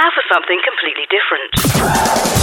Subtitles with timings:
[0.00, 2.39] Now for something completely different.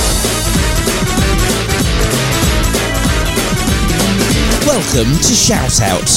[4.68, 6.10] Welcome to Shout Out.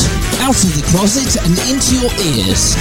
[0.43, 2.75] Out of the closet and into your ears.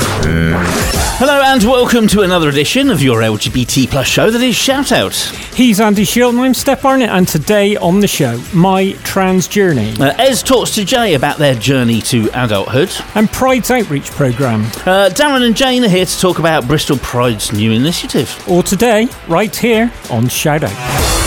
[1.20, 5.14] Hello and welcome to another edition of your LGBT plus show that is Shout Out.
[5.54, 9.94] He's Andy Shield and I'm Steph Barnett, and today on the show, my trans journey
[10.00, 12.90] Uh, Ez talks to Jay about their journey to adulthood.
[13.16, 14.64] and Pride's outreach programme.
[14.86, 18.44] Uh, Darren and Jane are here to talk about Bristol Pride's new initiative.
[18.50, 21.19] Or today, right here on Shout Out.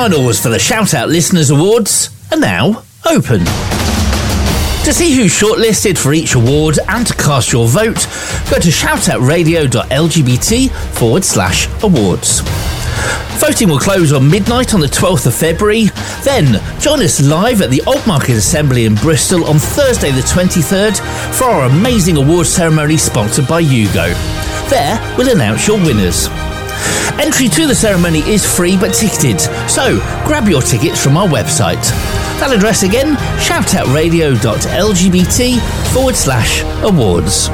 [0.00, 3.40] Finals for the Shout Out Listeners Awards are now open.
[4.84, 8.06] To see who's shortlisted for each award and to cast your vote,
[8.48, 12.40] go to shoutoutradio.lgbt forward slash awards.
[13.40, 15.88] Voting will close on midnight on the 12th of February.
[16.24, 20.96] Then join us live at the Old Market Assembly in Bristol on Thursday the 23rd
[21.34, 24.14] for our amazing award ceremony sponsored by Hugo.
[24.70, 26.30] There we'll announce your winners.
[27.20, 31.82] Entry to the ceremony is free but ticketed, so grab your tickets from our website.
[32.40, 37.48] That address again, shoutoutradio.lgbt forward slash awards.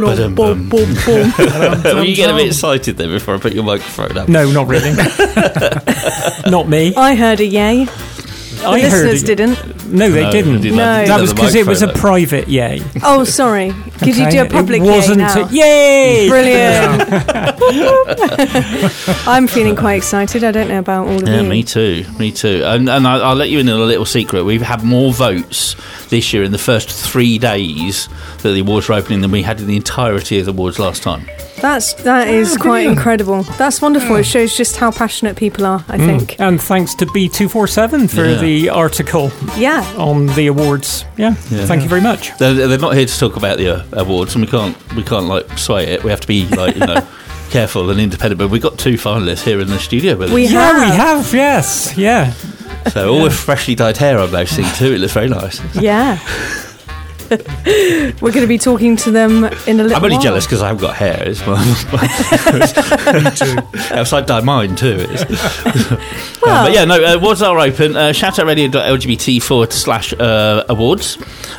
[0.00, 0.68] Ba-dum, bum.
[0.70, 4.28] Were you getting a bit excited there before I put your microphone up?
[4.28, 4.92] No, not really.
[6.50, 6.94] not me.
[6.94, 7.86] I heard a yay.
[8.58, 9.26] The I heard listeners it.
[9.26, 9.86] didn't.
[9.92, 10.52] No, they No, didn't.
[10.54, 10.76] they didn't.
[10.76, 11.06] No.
[11.06, 12.82] That was because it was a private yay.
[13.02, 13.72] Oh, sorry.
[13.98, 15.18] Could you do a public It yay wasn't.
[15.18, 15.46] now?
[15.46, 16.28] A, yay!
[16.28, 17.02] Brilliant.
[19.28, 20.44] I'm feeling quite excited.
[20.44, 21.48] I don't know about all of Yeah, you.
[21.48, 22.04] me too.
[22.18, 22.62] Me too.
[22.64, 24.44] And, and I, I'll let you in on a little secret.
[24.44, 25.76] We've had more votes
[26.08, 28.08] this year in the first three days
[28.42, 31.02] that the awards were opening than we had in the entirety of the awards last
[31.02, 31.28] time.
[31.60, 33.42] That's that ah, is quite incredible.
[33.42, 34.14] That's wonderful.
[34.14, 34.20] Hmm.
[34.20, 35.84] It shows just how passionate people are.
[35.88, 36.06] I hmm.
[36.06, 36.40] think.
[36.40, 38.40] And thanks to B247 for Yeah.
[38.40, 39.82] the article Yeah.
[39.96, 41.04] on the awards.
[41.16, 42.36] Yeah, thank you very much.
[42.38, 45.26] They're, they're not here to talk about the uh, awards, and we can't we can't
[45.26, 46.02] like sway it.
[46.04, 47.06] We have to be like you know
[47.50, 48.38] careful and independent.
[48.38, 50.34] But we've got two finalists here in the studio with us.
[50.34, 50.90] We Yeah, have.
[50.90, 51.96] we have, yes.
[51.96, 52.32] Yeah.
[52.92, 54.92] so all with freshly dyed hair, I'm noticing too.
[54.92, 55.60] It looks very nice.
[55.74, 56.18] Yeah.
[57.30, 60.22] We're going to be talking to them in a little I'm only while.
[60.22, 61.22] jealous because I haven't got hair.
[61.26, 61.62] It's my,
[63.22, 63.94] Me too.
[63.94, 64.96] Upside down mine too.
[65.08, 65.24] It's,
[66.42, 67.94] Well, Um, but yeah, no, uh, awards are open.
[67.96, 71.18] Uh, shoutoutradio.lgbt forward slash uh, awards.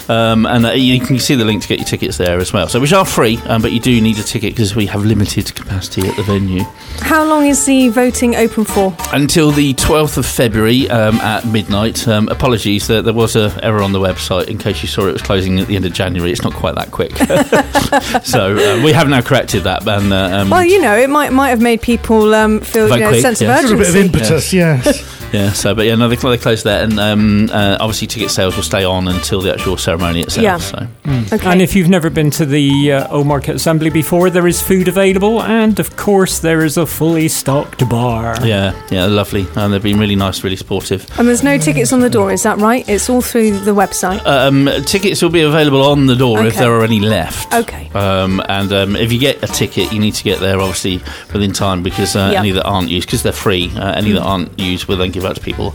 [0.09, 2.67] Um, and uh, you can see the link to get your tickets there as well.
[2.67, 5.53] So, which are free, um, but you do need a ticket because we have limited
[5.53, 6.63] capacity at the venue.
[7.01, 8.95] how long is the voting open for?
[9.13, 12.07] Until the 12th of February um, at midnight.
[12.07, 15.13] Um, apologies, there, there was an error on the website in case you saw it
[15.13, 16.31] was closing at the end of January.
[16.31, 17.15] It's not quite that quick.
[18.25, 19.87] so, uh, we have now corrected that.
[19.87, 22.99] And, uh, um, Well, you know, it might might have made people um, feel you
[22.99, 23.59] know, a quick, sense yeah.
[23.59, 24.19] of Sort a bit of urgency.
[24.19, 25.18] impetus, yes.
[25.33, 28.55] Yeah, so but yeah, no, they, they closed there, and um, uh, obviously ticket sales
[28.55, 30.43] will stay on until the actual ceremony itself.
[30.43, 30.57] Yeah.
[30.57, 30.87] So
[31.31, 31.51] Okay.
[31.51, 34.87] And if you've never been to the uh, Old Market Assembly before, there is food
[34.87, 38.35] available, and of course, there is a fully stocked bar.
[38.45, 41.05] yeah, yeah, lovely, and they've been really nice, really supportive.
[41.19, 42.87] and there's no tickets on the door, is that right?
[42.87, 44.25] It's all through the website.
[44.25, 47.53] Um, tickets will be available on the door if there are any left.
[47.53, 47.89] Okay.
[47.93, 50.97] Um, and um, if you get a ticket, you need to get there obviously
[51.33, 52.39] within time because uh, Yeah.
[52.39, 52.43] Mm.
[52.43, 55.29] any that aren't used, because they're free, uh, any that aren't used will then give
[55.29, 55.73] out to people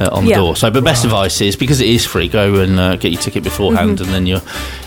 [0.00, 0.36] uh, on the Yeah.
[0.38, 0.56] door.
[0.56, 3.42] So, but best advice is because it is free, go and uh, get your ticket
[3.42, 4.04] beforehand, Mm-hmm.
[4.04, 4.42] and then you're,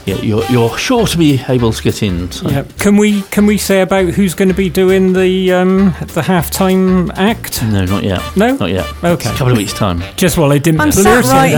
[0.06, 2.31] you're you're you're sure to be able to get in.
[2.31, 2.50] So.
[2.50, 2.63] Yeah.
[2.79, 7.12] Can we can we say about who's going to be doing the um, the halftime
[7.16, 7.62] act?
[7.63, 8.22] No, not yet.
[8.38, 8.56] No?
[8.56, 8.85] not yet.
[9.03, 9.13] Okay.
[9.13, 10.01] It's a couple of weeks' time.
[10.16, 10.81] Just while I didn't.
[10.81, 11.51] I'm blur sat say right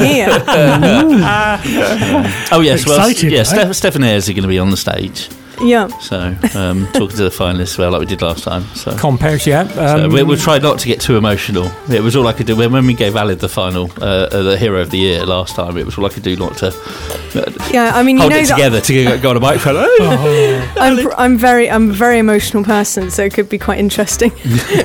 [0.46, 1.60] that.
[1.64, 2.30] here.
[2.52, 3.40] Oh yes, well, Excited, yeah.
[3.40, 3.44] eh?
[3.44, 5.30] Steph- Stefan Ayres are going to be on the stage,
[5.62, 5.88] yeah.
[6.00, 8.64] so um, talking to the finalists as well, like we did last time.
[8.76, 8.96] So.
[8.98, 9.68] Compares, yeah.
[9.68, 11.72] So Um, we, we'll try not to get too emotional.
[11.90, 14.44] It was all I could do when, when we gave Alid the final, uh, uh,
[14.44, 15.78] the hero of the year last time.
[15.78, 18.40] It was all I could do not to uh, Yeah, I mean, you hold know
[18.40, 19.70] it together to go, go on a microphone.
[20.02, 24.32] Oh, I'm, I'm very I'm a very emotional person, so it could be quite interesting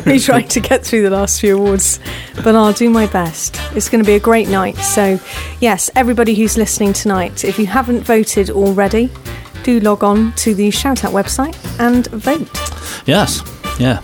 [0.06, 2.00] me trying to get through the last few awards.
[2.36, 3.56] But I'll do my best.
[3.74, 4.76] It's going to be a great night.
[4.76, 5.18] So,
[5.60, 9.10] yes, everybody who's listening tonight, if you haven't voted already,
[9.64, 12.48] do log on to the Shout Out website and vote.
[13.06, 13.42] yes,
[13.80, 14.00] yeah.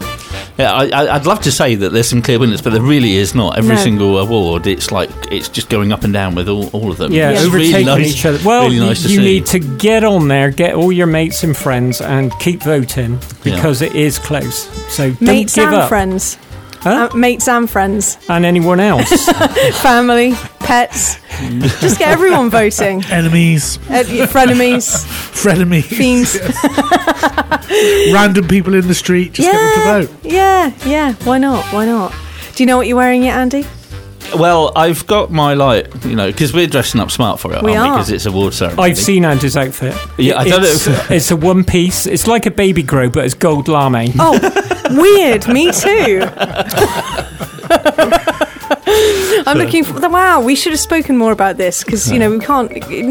[0.58, 3.14] Yeah, I, I- I'd love to say that there's some clear winners, but there really
[3.14, 3.56] is not.
[3.56, 3.82] Every No.
[3.82, 7.12] single award, it's like it's just going up and down with all, all of them.
[7.12, 8.38] Yeah, it's overtaking really nice, each other.
[8.44, 9.24] Well, really nice you, to you see.
[9.24, 13.80] need to get on there, get all your mates and friends, and keep voting because
[13.80, 14.68] it is close.
[14.94, 15.88] So don't Mates give and up.
[15.88, 16.36] friends.
[16.82, 17.09] Huh?
[17.12, 18.17] Uh, mates and friends.
[18.29, 19.27] And anyone else.
[19.82, 21.19] Family, pets.
[21.81, 23.05] Just get everyone voting.
[23.05, 26.37] Enemies, Uh, your frenemies, frenemies, fiends.
[28.12, 29.32] random people in the street.
[29.35, 30.25] Just get them to vote.
[30.25, 31.15] yeah, yeah.
[31.25, 31.65] Why not?
[31.73, 32.15] Why not?
[32.55, 33.67] Do you know what you're wearing yet, Andy?
[34.37, 37.75] Well, I've got my like, you know, because we're dressing up smart for it, We
[37.75, 37.97] aren't we?
[37.97, 38.91] Because it's award ceremony.
[38.91, 39.94] I've seen Andrew's outfit.
[40.19, 42.06] Yeah, I don't know it's, if- it's a one piece.
[42.06, 44.12] It's like a baby grow, but it's gold lame.
[44.21, 44.38] Oh,
[44.90, 45.48] weird.
[45.48, 46.22] Me too.
[49.46, 49.98] I'm looking for.
[50.00, 52.70] The wow, we should have spoken more about this because you know we can't.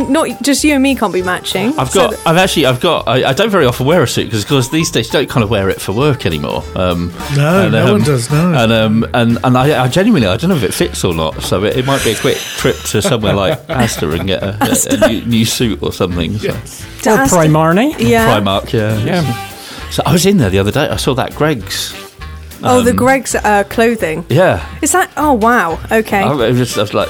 [0.10, 1.78] Not just you and me can't be matching.
[1.78, 4.26] I've So got, I've actually, I've got, I, I don't very often wear a suit
[4.26, 6.64] because because these days you don't kind of wear it for work anymore.
[6.76, 8.54] Um, No, no one does, no.
[8.54, 11.42] And um, and and I, I genuinely, I don't know if it fits or not.
[11.42, 14.58] So it, it might be a quick trip to somewhere like Asda and get a,
[14.62, 16.38] a, a new, new suit or something.
[16.38, 16.52] So.
[16.52, 17.96] to Or Primarni.
[18.00, 18.40] Yeah.
[18.40, 18.98] Primark, yeah.
[19.04, 19.49] Yeah.
[19.92, 20.88] So I was in there the other day.
[20.88, 21.94] I saw that Greggs.
[22.62, 24.26] Oh, the Greggs uh, clothing.
[24.30, 24.68] Yeah.
[24.82, 25.12] Is that?
[25.16, 25.80] Oh, wow.
[25.92, 26.20] Okay.
[26.22, 27.10] I, was just, I was like,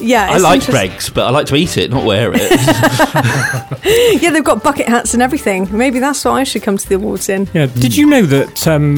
[0.00, 0.28] yeah.
[0.30, 2.50] I like Greggs, but I like to eat it, not wear it.
[4.22, 5.68] Yeah, they've got bucket hats and everything.
[5.76, 7.48] Maybe that's what I should come to the awards in.
[7.52, 7.66] Yeah.
[7.66, 8.96] Did you know that um,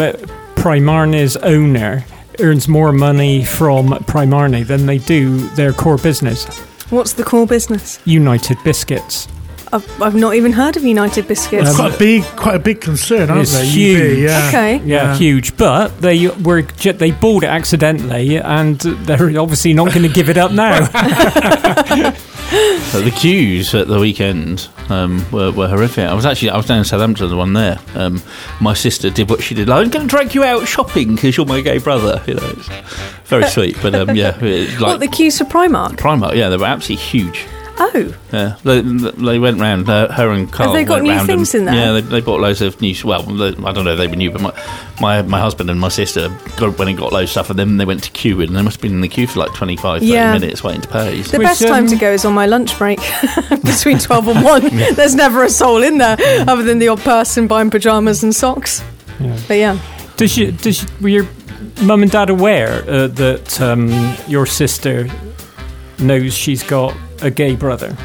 [0.55, 2.05] Primarni's owner
[2.41, 6.47] earns more money from Primarni than they do their core business,
[6.91, 7.99] What's the core business?
[8.05, 9.27] United Biscuits?
[9.73, 11.69] I've, I've not even heard of United Biscuits.
[11.69, 13.63] It's quite a big, quite a big concern, aren't It's they?
[13.63, 14.19] UB, huge.
[14.19, 14.49] yeah.
[14.49, 14.77] okay.
[14.79, 15.17] Yeah, Yeah.
[15.17, 15.57] huge.
[15.57, 20.29] But they were ju- they bought it accidentally, and they're obviously not going to give
[20.31, 20.87] it up now.
[22.93, 26.05] So the queues at the weekend um, were, were horrific.
[26.09, 27.81] I was actually I was down in Southampton, the one there.
[27.97, 28.23] Um,
[28.61, 29.69] my sister did what she did.
[29.69, 32.23] I'm going to drag you out shopping because you're my gay brother.
[32.25, 32.69] You know, it's
[33.25, 33.77] very sweet.
[33.83, 35.97] But um, yeah, it, like What the queues for Primark?
[35.97, 37.45] Primark, yeah, they were absolutely huge.
[37.79, 39.89] Oh, Yeah, they, they went round.
[39.89, 40.71] Uh, her and Carl.
[40.71, 41.75] Have they got went new things and, in there?
[41.75, 42.95] Yeah, they, they bought loads of new.
[43.05, 44.53] Well, they- I don't know if they were new, but my,
[45.01, 47.77] my my husband and my sister got, went and got loads of stuff, and then
[47.77, 50.01] they went to queue, and they must have been in the queue for like 25,
[50.01, 50.33] 30 Yeah.
[50.33, 51.21] minutes waiting to pay.
[51.21, 52.99] the Which, best time um, to go is on my lunch break
[53.63, 54.63] between 12 and 1.
[54.95, 56.17] There's never a soul in there
[56.49, 58.83] other than the odd person buying pyjamas and socks.
[59.49, 59.79] But yeah.
[60.17, 61.27] Does you does you, were your
[61.83, 65.09] mum and dad aware uh, that um, your sister
[65.99, 67.97] knows she's got a gay brother?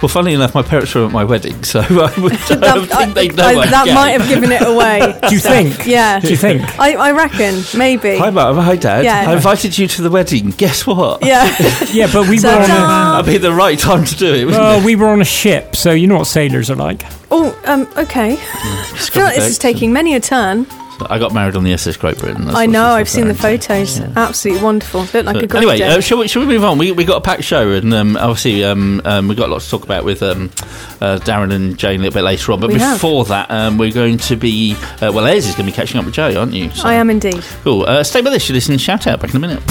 [0.00, 1.84] Well, funnily enough, my parents were at my wedding, so I,
[2.20, 3.42] would, I don't That, think they know.
[3.42, 3.94] I- I'm that gay.
[3.94, 5.18] might have given it away.
[5.28, 5.86] Do you think?
[5.86, 6.20] Yeah.
[6.20, 6.62] Do you think?
[6.78, 8.16] I, I reckon, maybe.
[8.16, 8.56] Hi, Mum.
[8.58, 9.04] Hi, Dad.
[9.04, 9.28] Yeah.
[9.28, 10.50] I invited you to the wedding.
[10.50, 11.24] Guess what?
[11.24, 11.52] Yeah.
[11.90, 14.44] Yeah, but we were On a, that'd be the right time to do it.
[14.44, 17.02] Wouldn't well, we were on a ship, so you know what sailors are like.
[17.30, 18.34] Oh, um, okay.
[18.34, 18.38] it?
[18.40, 20.66] I feel like this is taking many a turn.
[21.08, 22.44] I got married on the SS Great Britain.
[22.44, 23.68] that's I know, I've seen the referring to.
[23.68, 24.00] photos.
[24.16, 25.00] Absolutely wonderful.
[25.02, 25.88] Look like a But great anyway, day.
[25.88, 26.78] uh, shall, we, shall we move on?
[26.78, 29.70] We we got a packed show, and um, obviously um, um, we've got lots to
[29.70, 30.50] talk about with um,
[31.00, 32.60] uh, Darren and Jane a little bit later on.
[32.60, 32.96] But We have.
[32.96, 35.98] before that, um, we're going to be uh, well, Ez is going to be catching
[35.98, 36.70] up with Jay, aren't you?
[36.70, 37.42] So- I am indeed.
[37.64, 37.84] Cool.
[37.84, 38.48] Uh, stay with us.
[38.48, 38.72] You listen.
[38.72, 39.62] to Shout out back in a minute.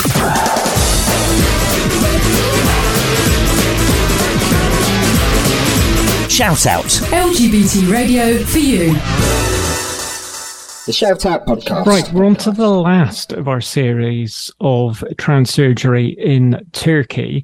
[6.29, 6.83] Shout out.
[7.11, 8.93] LGBT radio for you.
[10.87, 11.85] The Shout Out Podcast.
[11.85, 17.43] Right, we're on to the last of our series of trans surgery in Turkey.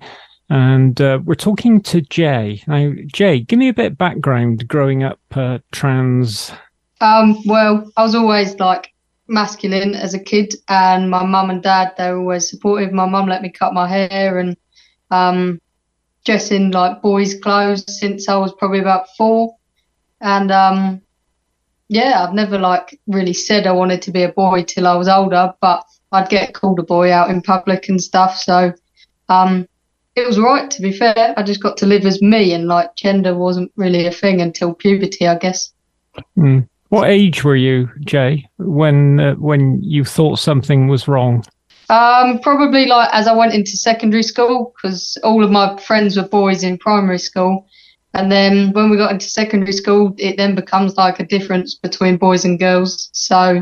[0.50, 2.64] And uh, we're talking to Jay.
[2.68, 6.54] Now, Jay, give me a bit of background growing up uh, trans.
[7.02, 8.94] Um, well, I was always like
[9.28, 12.94] masculine as a kid, and my mum and dad they were always supportive.
[12.94, 14.56] My mum let me cut my hair and
[15.12, 15.60] um,
[16.24, 19.58] dress in like boys' clothes since I was probably about four,
[20.22, 21.02] and um,
[21.94, 25.08] yeah, I've never like really said I wanted to be a boy till I was
[25.08, 28.36] older, but I'd get called a boy out in public and stuff.
[28.38, 28.74] So
[29.30, 29.68] um,
[30.16, 31.36] it was right to be fair.
[31.38, 34.74] I just got to live as me, and like gender wasn't really a thing until
[34.74, 35.72] puberty, I guess.
[36.36, 36.68] Mm.
[36.90, 41.46] What age were you, Jay, when uh, when you thought something was wrong?
[41.90, 46.28] Um, probably like as I went into secondary school, because all of my friends were
[46.28, 47.68] boys in primary school,
[48.14, 52.18] and then when we got into secondary school, it then becomes like a difference between
[52.18, 53.10] boys and girls.
[53.14, 53.62] So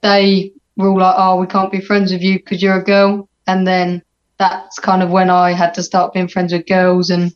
[0.00, 3.28] they were all like, "Oh, we can't be friends with you because you're a girl,"
[3.46, 4.02] and then
[4.38, 7.34] that's kind of when I had to start being friends with girls, and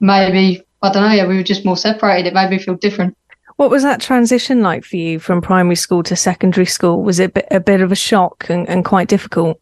[0.00, 1.14] maybe I don't know.
[1.14, 2.28] Yeah, we were just more separated.
[2.28, 3.16] It made me feel different.
[3.56, 7.02] What was that transition like for you from primary school to secondary school?
[7.02, 9.60] Was it a bit, of a shock and, and quite difficult?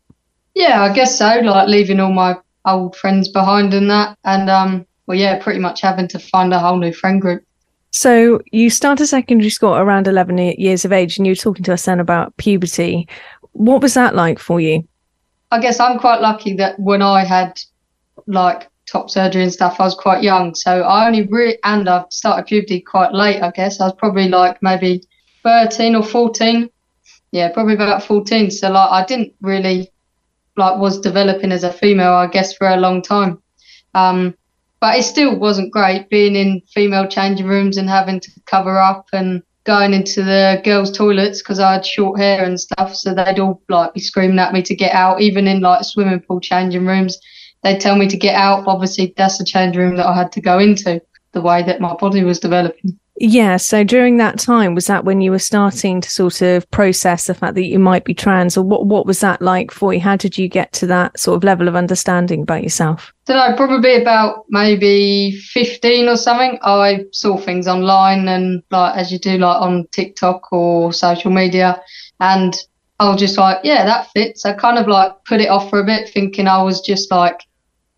[0.54, 1.40] Yeah, I guess so.
[1.40, 5.80] Like leaving all my old friends behind and that, and um, well, yeah, pretty much
[5.80, 7.44] having to find a whole new friend group.
[7.90, 11.74] So you started secondary school around 11 years of age and you were talking to
[11.74, 13.06] us then about puberty.
[13.52, 14.86] What was that like for you?
[15.50, 17.60] I guess I'm quite lucky that when I had
[18.26, 20.54] like top surgery and stuff, I was quite young.
[20.54, 23.78] So I only really, and I started puberty quite late, I guess.
[23.78, 25.02] I was probably like maybe
[25.42, 26.70] 13 or 14.
[27.32, 28.50] Yeah, probably about 14.
[28.50, 29.90] So like I didn't really
[30.56, 33.42] like was developing as a female, I guess, for a long time.
[33.94, 34.34] Um,
[34.82, 39.06] but it still wasn't great being in female changing rooms and having to cover up
[39.12, 42.96] and going into the girls' toilets because I had short hair and stuff.
[42.96, 46.18] So they'd all like be screaming at me to get out, even in like swimming
[46.18, 47.16] pool changing rooms.
[47.62, 48.66] They'd tell me to get out.
[48.66, 51.94] Obviously, that's the changing room that I had to go into the way that my
[51.94, 52.98] body was developing.
[53.24, 53.56] Yeah.
[53.56, 57.34] So during that time, was that when you were starting to sort of process the
[57.34, 58.86] fact that you might be trans, or what?
[58.86, 60.00] What was that like for you?
[60.00, 63.12] How did you get to that sort of level of understanding about yourself?
[63.28, 66.58] So no, probably about maybe fifteen or something.
[66.62, 71.80] I saw things online and like as you do, like on TikTok or social media,
[72.18, 72.56] and
[72.98, 74.44] I was just like, yeah, that fits.
[74.44, 77.40] I kind of like put it off for a bit, thinking I was just like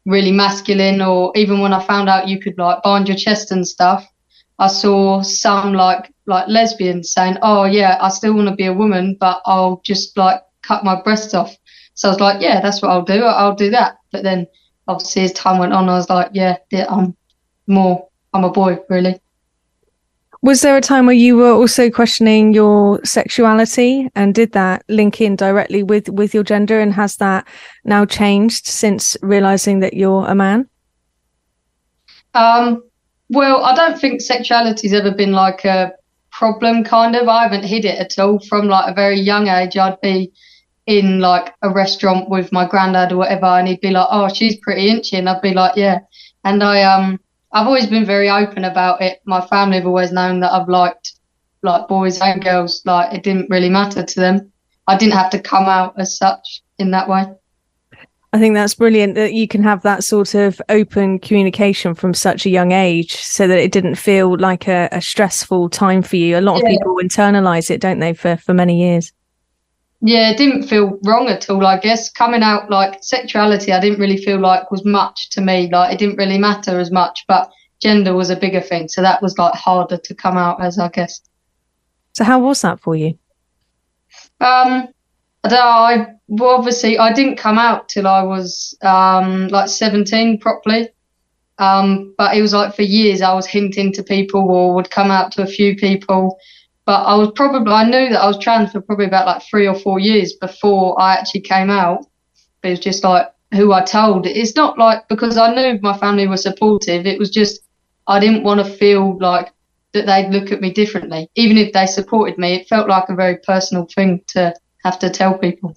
[0.05, 3.67] really masculine, or even when I found out you could like bind your chest and
[3.67, 4.07] stuff.
[4.59, 8.73] I saw some like like lesbians saying, "Oh yeah, I still want to be a
[8.73, 11.57] woman, but I'll just like cut my breasts off."
[11.95, 13.25] So I was like, "Yeah, that's what I'll do.
[13.25, 14.47] I'll do that." But then,
[14.87, 17.17] obviously, as time went on, I was like, "Yeah, yeah I'm
[17.67, 18.09] more.
[18.33, 19.21] I'm a boy, really."
[20.43, 25.21] Was there a time where you were also questioning your sexuality, and did that link
[25.21, 26.81] in directly with with your gender?
[26.81, 27.49] And has that
[27.85, 30.69] now changed since realizing that you're a man?
[32.35, 32.83] Um,
[33.31, 35.93] well, I don't think sexuality's ever been like a
[36.31, 37.29] problem, kind of.
[37.29, 38.39] I haven't hid it at all.
[38.41, 40.33] From like a very young age, I'd be
[40.87, 44.57] in like a restaurant with my granddad or whatever, and he'd be like, "Oh, she's
[44.57, 46.01] pretty inchy," and I'd be like, "Yeah."
[46.45, 47.19] And I um,
[47.53, 49.21] I've always been very open about it.
[49.25, 51.13] My family have always known that I've liked
[51.63, 52.83] like boys and girls.
[52.85, 54.53] Like it didn't really matter to them.
[54.87, 57.25] I didn't have to come out as such in that way.
[58.35, 62.45] I think that's brilliant that you can have that sort of open communication from such
[62.45, 66.37] a young age so that it didn't feel like a, a stressful time for you.
[66.37, 66.65] A lot yeah.
[66.65, 69.13] of people internalize it, don't they, for, for many years?
[70.01, 71.65] Yeah, it didn't feel wrong at all.
[71.65, 75.71] I guess coming out like sexuality, I didn't really feel like was much to me.
[75.71, 78.89] Like it didn't really matter as much, but gender was a bigger thing.
[78.89, 81.21] So that was like harder to come out as, I guess.
[82.15, 83.17] So how was that for you?
[84.41, 84.89] Um,
[85.53, 90.89] I well, obviously I didn't come out till I was um, like 17 properly.
[91.59, 95.11] Um, but it was like for years I was hinting to people or would come
[95.11, 96.39] out to a few people.
[96.87, 99.67] But I was probably I knew that I was trans for probably about like three
[99.67, 102.07] or four years before I actually came out.
[102.61, 104.27] But it was just like who I told.
[104.27, 107.07] It's not like because I knew my family were supportive.
[107.07, 107.61] It was just
[108.07, 109.53] I didn't want to feel like
[109.93, 112.55] that they'd look at me differently, even if they supported me.
[112.55, 115.77] It felt like a very personal thing to have to tell people.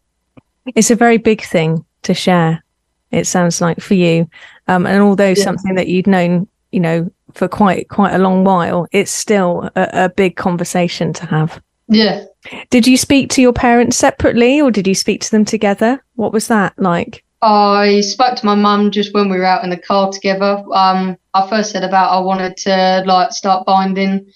[0.76, 2.64] It's a very big thing to share.
[3.12, 4.30] It sounds like for you,
[4.68, 5.44] um, and although yeah.
[5.44, 9.90] something that you'd known, you know, for quite quite a long while, it's still a,
[9.94, 11.62] a big conversation to have.
[11.88, 12.26] Yeah.
[12.70, 16.04] Did you speak to your parents separately, or did you speak to them together?
[16.16, 17.24] What was that like?
[17.42, 20.64] I spoke to my mum just when we were out in the car together.
[20.74, 24.30] Um, I first said about I wanted to like start binding,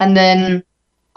[0.00, 0.64] and then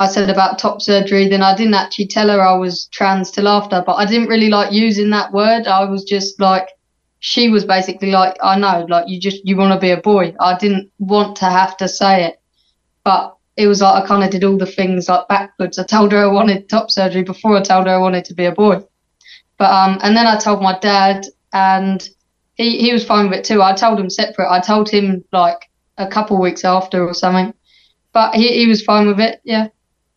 [0.01, 3.48] I said about top surgery, then I didn't actually tell her I was trans till
[3.48, 5.67] after, but I didn't really like using that word.
[5.67, 6.70] I was just like,
[7.20, 10.34] she was basically like, I know, like you just, you want to be a boy.
[10.39, 12.41] I didn't want to have to say it,
[13.03, 15.77] but it was like I kind of did all the things like backwards.
[15.77, 18.46] I told her I wanted top surgery before I told her I wanted to be
[18.46, 18.84] a boy.
[19.60, 22.10] But, um, and then I told my dad and
[22.55, 23.62] he, he was fine with it too.
[23.62, 24.50] I told him separate.
[24.50, 27.53] I told him like a couple weeks after or something,
[28.13, 29.41] but he, he was fine with it.
[29.43, 29.67] Yeah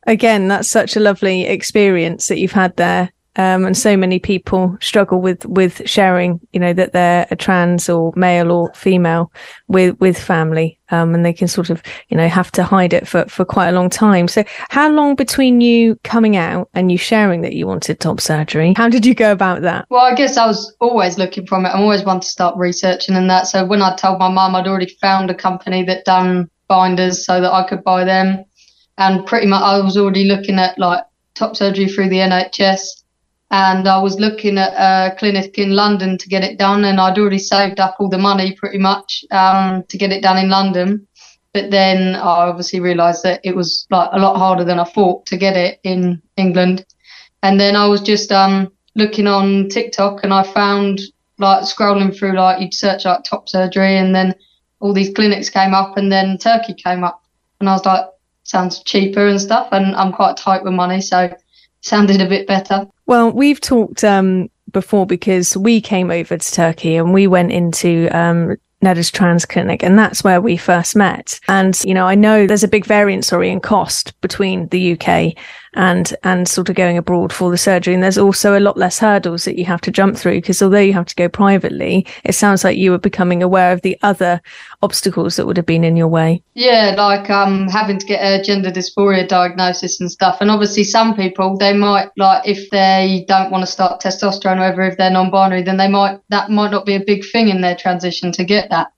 [0.06, 3.11] again, that's such a lovely experience that you've had there.
[3.37, 7.88] Um, and so many people struggle with with sharing, you know, that they're a trans
[7.88, 9.32] or male or female
[9.66, 13.08] with with family, um, and they can sort of, you know, have to hide it
[13.08, 14.28] for for quite a long time.
[14.28, 18.73] So, how long between you coming out and you sharing that you wanted top surgery?
[18.76, 19.87] How did you go about that?
[19.90, 21.70] Well, I guess I was always looking from it.
[21.70, 23.49] I'm always one to start researching and that.
[23.49, 27.40] So when I told my mum, I'd already found a company that done binders so
[27.40, 28.44] that I could buy them
[28.98, 33.02] and pretty much I was already looking at like top surgery through the NHS,
[33.50, 37.18] and I was looking at a clinic in London to get it done, and I'd
[37.18, 41.06] already saved up all the money pretty much um, to get it done in London.
[41.52, 45.26] But then I obviously realised that it was like a lot harder than I thought
[45.26, 46.84] to get it in England,
[47.42, 51.00] and then I was just um, looking on TikTok, and I found
[51.38, 54.34] like scrolling through like you'd search like top surgery, and then
[54.80, 57.22] all these clinics came up, and then Turkey came up
[57.60, 58.04] And I was like,
[58.44, 59.68] sounds cheaper and stuff.
[59.72, 61.34] And I'm quite tight with money, so
[61.80, 62.86] sounded a bit better.
[63.06, 68.08] Well, we've talked um, before because we came over to Turkey and we went into
[68.16, 71.40] um, Neda's Trans Clinic, and that's where we first met.
[71.48, 75.34] And you know, I know there's a big variance, sorry, in cost between the UK
[75.74, 77.94] and and sort of going abroad for the surgery.
[77.94, 80.78] And there's also a lot less hurdles that you have to jump through because although
[80.78, 84.40] you have to go privately, it sounds like you were becoming aware of the other
[84.82, 86.42] obstacles that would have been in your way.
[86.54, 90.38] Yeah, like um having to get a gender dysphoria diagnosis and stuff.
[90.40, 94.82] And obviously, some people they might like if they don't want to start testosterone, or
[94.82, 97.76] if they're non-binary, then they might that might not be a big thing in their
[97.76, 98.88] transition to get that.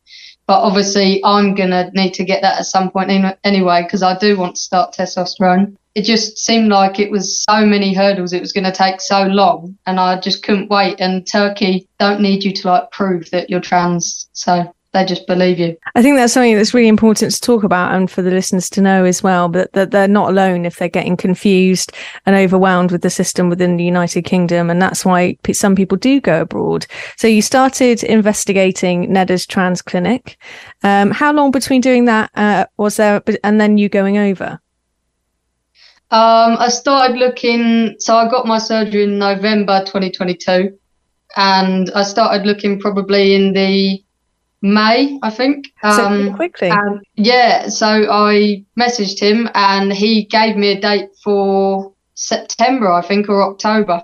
[0.47, 4.17] But obviously, I'm gonna need to get that at some point in, anyway because I
[4.19, 5.76] do want to start testosterone.
[5.95, 9.23] It just seemed like it was so many hurdles it was going to take so
[9.23, 11.00] long and i just couldn't wait.
[11.00, 15.59] And turkey don't need you to like prove that you're trans so they just believe
[15.59, 15.76] you.
[15.95, 18.81] I think that's something that's really important to talk about and for the listeners to
[18.81, 21.93] know as well but that they're not alone if they're getting confused
[22.25, 24.71] and overwhelmed with the system within the united kingdom.
[24.71, 26.87] And that's why some people do go abroad.
[27.17, 30.38] So you started investigating neda's trans clinic.
[30.83, 34.61] Um, how long between doing that uh, was there and then you going over?
[36.11, 40.79] Um, I started looking, so I got my surgery in November 2022,
[41.37, 44.06] and I started looking probably in the
[44.63, 45.73] May, I think.
[45.83, 46.71] Um, so quickly.
[47.15, 53.29] yeah, so I messaged him, and he gave me a date for September, I think,
[53.29, 54.03] or October.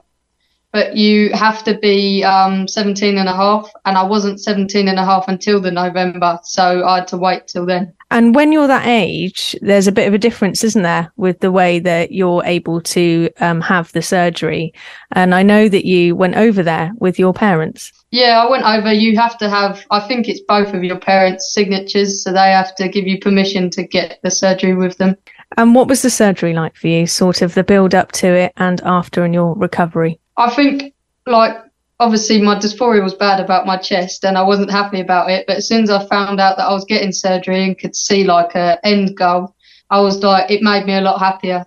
[0.73, 4.99] But you have to be um, 17 and a half, and I wasn't 17 and
[4.99, 7.93] a half until the November, so I had to wait till then.
[8.13, 11.51] And when you're that age, there's a bit of a difference, isn't there, with the
[11.51, 14.75] way that you're able to um, have the surgery?
[15.13, 17.91] And I know that you went over there with your parents.
[18.11, 18.93] Yeah, I went over.
[18.93, 22.75] You have to have, I think it's both of your parents' signatures, so they have
[22.75, 25.17] to give you permission to get the surgery with them.
[25.57, 28.53] And what was the surgery like for you, sort of the build up to it
[28.59, 30.21] and after in your recovery?
[30.37, 30.93] I think,
[31.27, 31.57] like,
[32.03, 35.47] obviously my dysphoria was bad about my chest and I wasn't happy about it.
[35.47, 38.25] But as soon as I found out that I was getting surgery and could see
[38.25, 39.55] like a end goal,
[39.89, 41.65] I was like, it made me a lot happier.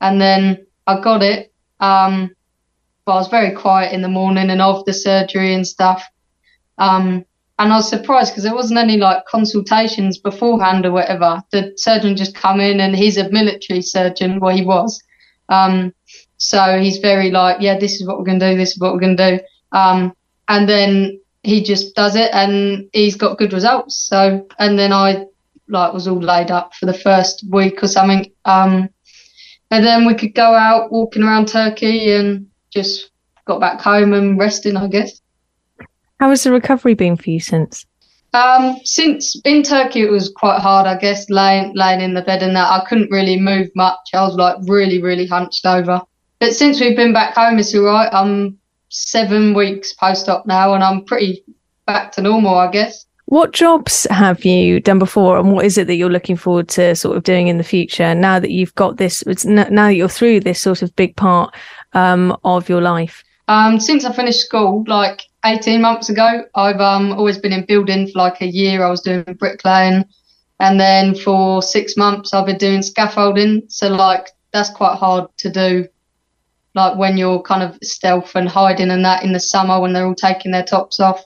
[0.00, 1.52] And then I got it.
[1.78, 2.34] Um,
[3.06, 6.02] but I was very quiet in the morning and of the surgery and stuff.
[6.78, 7.24] Um,
[7.60, 11.42] and I was surprised because there wasn't any like consultations beforehand or whatever.
[11.52, 15.00] The surgeon just come in and he's a military surgeon, well he was.
[15.48, 15.94] Um,
[16.36, 18.56] so he's very like, yeah, this is what we're going to do.
[18.56, 19.44] This is what we're going to do.
[19.72, 20.14] Um,
[20.48, 23.98] and then he just does it and he's got good results.
[23.98, 25.26] So, and then I
[25.68, 28.30] like was all laid up for the first week or something.
[28.44, 28.88] Um,
[29.70, 33.10] and then we could go out walking around Turkey and just
[33.44, 35.20] got back home and resting, I guess.
[36.20, 37.86] How has the recovery been for you since?
[38.34, 42.42] Um, since in Turkey, it was quite hard, I guess, laying laying in the bed
[42.42, 43.98] and that I couldn't really move much.
[44.12, 46.02] I was like really, really hunched over.
[46.40, 48.12] But since we've been back home, it's all right.
[48.12, 51.44] I'm seven weeks post op now, and I'm pretty
[51.86, 53.06] back to normal, I guess.
[53.26, 56.96] What jobs have you done before, and what is it that you're looking forward to
[56.96, 59.22] sort of doing in the future now that you've got this?
[59.44, 61.54] Now that you're through this sort of big part
[61.92, 63.22] um, of your life.
[63.48, 68.08] Um, since I finished school, like 18 months ago, I've um, always been in building
[68.08, 68.82] for like a year.
[68.82, 70.04] I was doing bricklaying,
[70.60, 73.64] and then for six months, I've been doing scaffolding.
[73.68, 75.86] So like that's quite hard to do
[76.78, 80.06] like when you're kind of stealth and hiding and that in the summer when they're
[80.06, 81.22] all taking their tops off.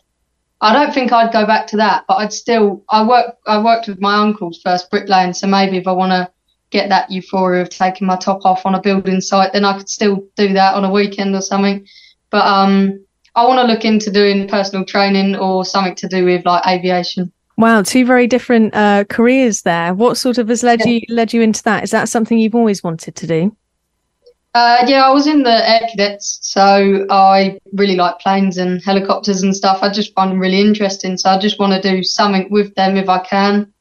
[0.61, 2.85] I don't think I'd go back to that, but I'd still.
[2.89, 3.37] I work.
[3.47, 6.31] I worked with my uncle's first bricklaying, so maybe if I want to
[6.71, 9.89] get that euphoria of taking my top off on a building site, then I could
[9.89, 11.87] still do that on a weekend or something.
[12.31, 16.47] But um, I want to look into doing personal training or something to do with
[16.47, 17.33] like aviation.
[17.59, 19.95] Wow, two very different uh, careers there.
[19.95, 20.93] What sort of has led yeah.
[20.93, 21.85] you led you into that?
[21.85, 23.57] Is that something you've always wanted to do?
[24.55, 29.43] Uh, yeah, I was in the air cadets, so I really like planes and helicopters
[29.43, 29.79] and stuff.
[29.81, 32.99] I just find them really interesting, so I just want to do something with them
[32.99, 33.73] if I can.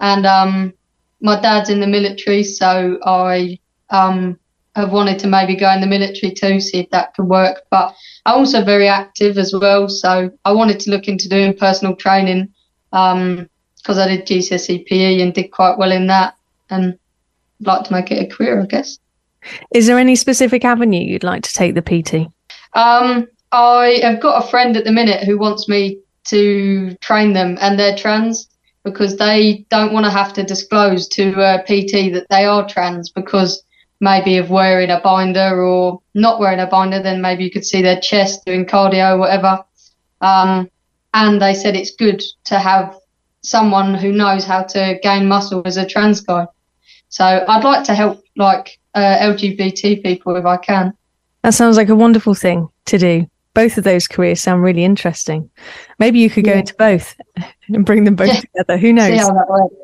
[0.00, 0.74] And um,
[1.22, 4.38] my dad's in the military, so I um,
[4.76, 7.62] have wanted to maybe go in the military too, see if that could work.
[7.70, 7.94] But
[8.26, 12.52] I'm also very active as well, so I wanted to look into doing personal training
[12.90, 16.34] because um, I did GCSE PE and did quite well in that,
[16.68, 16.98] and
[17.60, 18.98] like to make it a career, I guess.
[19.72, 22.30] Is there any specific avenue you'd like to take the PT?
[22.74, 27.56] Um, I have got a friend at the minute who wants me to train them,
[27.60, 28.48] and they're trans
[28.84, 33.10] because they don't want to have to disclose to a PT that they are trans
[33.10, 33.62] because
[34.00, 37.82] maybe of wearing a binder or not wearing a binder, then maybe you could see
[37.82, 39.64] their chest doing cardio whatever.
[40.20, 40.70] Um,
[41.14, 42.96] and they said it's good to have
[43.42, 46.46] someone who knows how to gain muscle as a trans guy.
[47.08, 50.92] So I'd like to help like uh, LGBT people if I can.
[51.42, 53.26] That sounds like a wonderful thing to do.
[53.54, 55.50] Both of those careers sound really interesting.
[55.98, 56.58] Maybe you could go Yeah.
[56.58, 57.16] into both
[57.68, 58.40] and bring them both Yeah.
[58.40, 58.76] together.
[58.76, 59.18] Who knows?
[59.20, 59.74] how that works.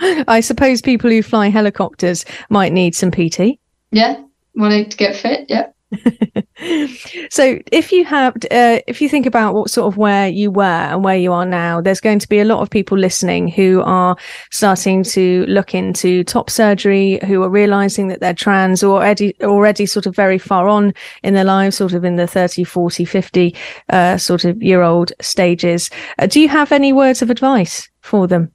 [0.00, 3.58] Yeah, I suppose people who fly helicopters might need some PT.
[3.90, 4.22] yeah.
[4.54, 5.46] Wanting to get fit.
[5.48, 5.68] Yeah.
[7.30, 10.62] so if you have uh, if you think about what sort of where you were
[10.62, 13.80] and where you are now there's going to be a lot of people listening who
[13.82, 14.14] are
[14.50, 19.86] starting to look into top surgery who are realizing that they're trans or already already
[19.86, 23.54] sort of very far on in their lives sort of in the 30 40 50
[23.88, 25.88] uh, sort of year old stages.
[26.18, 28.52] Uh, do you have any words of advice for them?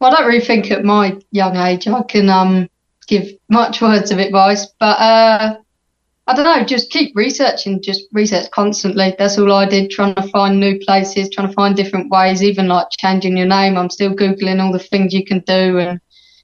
[0.00, 2.68] Well, I don't really think at my young age I can um
[3.08, 5.56] give much words of advice, but uh,
[6.26, 6.64] I don't know.
[6.64, 7.82] Just keep researching.
[7.82, 9.14] Just research constantly.
[9.18, 9.90] That's all I did.
[9.90, 12.42] Trying to find new places, trying to find different ways.
[12.42, 13.76] Even like changing your name.
[13.76, 16.00] I'm still googling all the things you can do and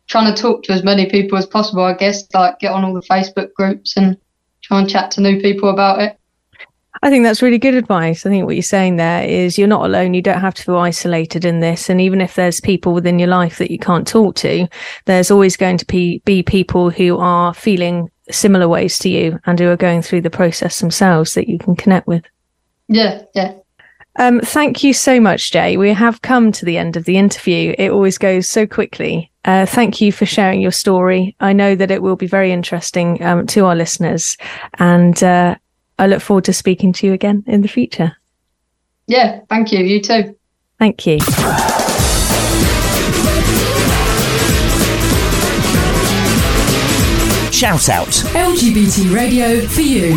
[0.08, 1.84] trying to talk to as many people as possible.
[1.84, 4.16] I guess like get on all the Facebook groups and
[4.62, 6.17] try and chat to new people about it.
[7.02, 8.26] I think that's really good advice.
[8.26, 10.14] I think what you're saying there is you're not alone.
[10.14, 11.88] You don't have to feel isolated in this.
[11.88, 14.66] And even if there's people within your life that you can't talk to,
[15.04, 19.58] there's always going to be, be people who are feeling similar ways to you and
[19.60, 22.24] who are going through the process themselves that you can connect with.
[22.88, 23.54] Yeah, yeah.
[24.18, 25.76] Um, thank you so much, Jay.
[25.76, 27.74] We have come to the end of the interview.
[27.78, 29.30] It always goes so quickly.
[29.44, 31.36] Uh, thank you for sharing your story.
[31.38, 34.36] I know that it will be very interesting um, to our listeners,
[34.78, 35.54] and uh,
[35.98, 38.16] I look forward to speaking to you again in the future.
[39.06, 39.80] Yeah, thank you.
[39.80, 40.36] You too.
[40.78, 41.18] Thank you.
[47.50, 48.06] Shout out.
[48.06, 50.14] LGBT radio for you.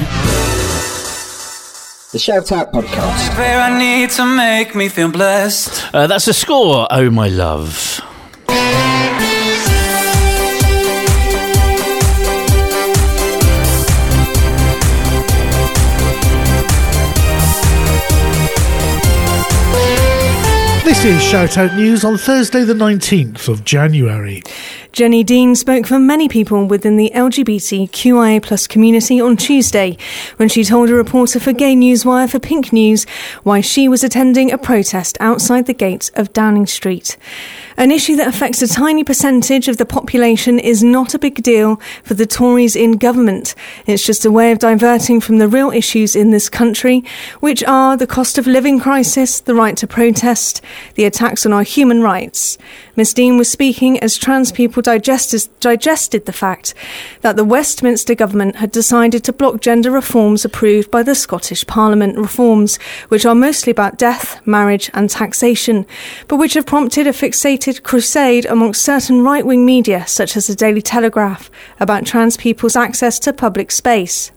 [2.11, 3.37] The Shout Out Podcast.
[3.37, 5.91] Where I need to make me feel blessed.
[5.91, 8.01] Uh, that's a score, oh my love.
[21.01, 24.43] This is Shout Out News on Thursday, the 19th of January.
[24.93, 29.95] Jenny Dean spoke for many people within the LGBTQIA plus community on Tuesday
[30.35, 33.05] when she told a reporter for Gay Newswire for Pink News
[33.43, 37.15] why she was attending a protest outside the gates of Downing Street.
[37.77, 41.77] An issue that affects a tiny percentage of the population is not a big deal
[42.03, 43.55] for the Tories in government.
[43.87, 47.01] It's just a way of diverting from the real issues in this country,
[47.39, 50.61] which are the cost of living crisis, the right to protest,
[50.95, 52.57] the attacks on our human rights.
[52.97, 56.73] Miss Dean was speaking as trans people digested, digested the fact
[57.21, 62.17] that the Westminster government had decided to block gender reforms approved by the Scottish Parliament
[62.17, 62.77] reforms,
[63.09, 65.85] which are mostly about death, marriage, and taxation,
[66.27, 70.55] but which have prompted a fixated crusade amongst certain right wing media, such as the
[70.55, 74.31] Daily Telegraph, about trans people's access to public space.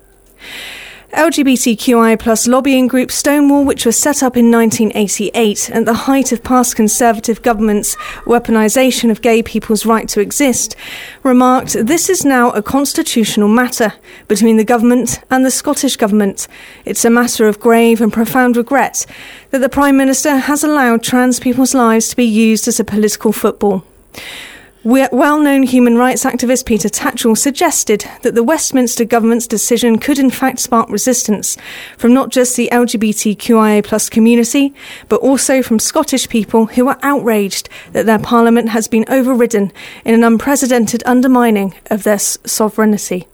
[1.15, 6.43] LGBTQI plus lobbying group Stonewall, which was set up in 1988 at the height of
[6.43, 10.75] past Conservative governments' weaponisation of gay people's right to exist,
[11.23, 13.93] remarked this is now a constitutional matter
[14.27, 16.49] between the government and the Scottish government.
[16.85, 19.07] It's a matter of grave and profound regret
[19.51, 23.33] that the Prime Minister has allowed trans people's lives to be used as a political
[23.33, 23.85] football.
[24.87, 30.29] Well known human rights activist Peter Tatchell suggested that the Westminster government's decision could in
[30.29, 31.57] fact spark resistance
[31.97, 34.75] from not just the LGBTQIA community,
[35.09, 39.73] but also from Scottish people who are outraged that their parliament has been overridden
[40.05, 43.27] in an unprecedented undermining of their sovereignty.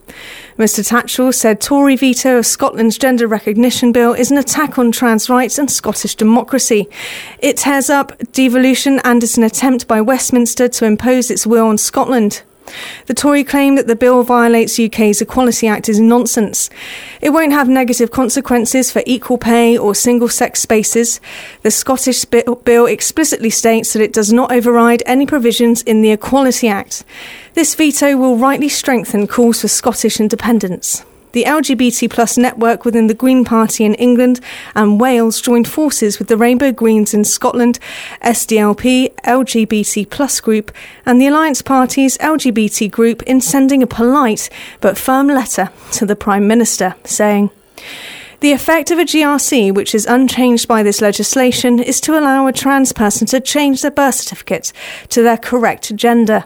[0.58, 5.30] Mr Tatchell said Tory veto of Scotland's gender recognition bill is an attack on trans
[5.30, 6.88] rights and Scottish democracy.
[7.38, 11.78] It tears up devolution and is an attempt by Westminster to impose its will on
[11.78, 12.42] Scotland.
[13.06, 16.70] The Tory claim that the bill violates UK's Equality Act is nonsense.
[17.20, 21.20] It won't have negative consequences for equal pay or single sex spaces.
[21.62, 26.68] The Scottish bill explicitly states that it does not override any provisions in the Equality
[26.68, 27.04] Act.
[27.54, 31.04] This veto will rightly strengthen calls for Scottish independence.
[31.32, 34.40] The LGBT plus network within the Green Party in England
[34.74, 37.78] and Wales joined forces with the Rainbow Greens in Scotland,
[38.22, 40.72] SDLP, LGBT plus group,
[41.06, 46.16] and the Alliance Party's LGBT group in sending a polite but firm letter to the
[46.16, 47.50] Prime Minister saying,
[48.40, 52.52] the effect of a GRC, which is unchanged by this legislation, is to allow a
[52.52, 54.72] trans person to change their birth certificate
[55.10, 56.44] to their correct gender.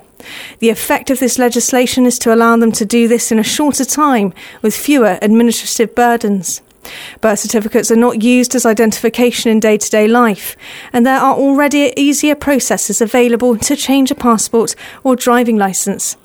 [0.59, 3.85] The effect of this legislation is to allow them to do this in a shorter
[3.85, 6.63] time with fewer administrative burdens.
[7.21, 10.57] Birth certificates are not used as identification in day to day life,
[10.93, 16.17] and there are already easier processes available to change a passport or driving licence.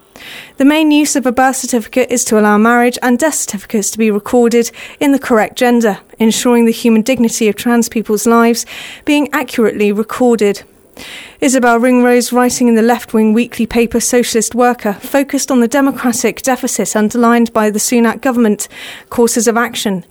[0.57, 3.97] The main use of a birth certificate is to allow marriage and death certificates to
[3.97, 8.65] be recorded in the correct gender, ensuring the human dignity of trans people's lives
[9.05, 10.63] being accurately recorded.
[11.39, 16.41] Isabel Ringrose, writing in the left wing weekly paper Socialist Worker, focused on the democratic
[16.41, 18.67] deficit underlined by the Sunak government
[19.09, 20.05] courses of action.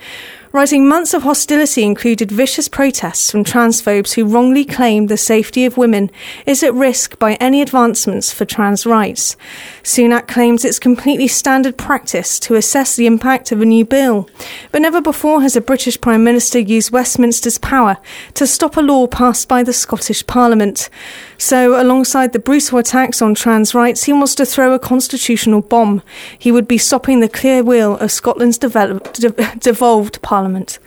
[0.50, 5.76] Writing months of hostility included vicious protests from transphobes who wrongly claimed the safety of
[5.76, 6.10] women
[6.46, 9.36] is at risk by any advancements for trans rights.
[9.82, 14.26] Sunak claims it's completely standard practice to assess the impact of a new bill,
[14.72, 17.98] but never before has a British Prime Minister used Westminster's power
[18.32, 20.88] to stop a law passed by the Scottish Parliament.
[21.40, 26.02] So, alongside the brutal attacks on trans rights, he wants to throw a constitutional bomb.
[26.36, 30.80] He would be stopping the clear will of Scotland's devolved parliament.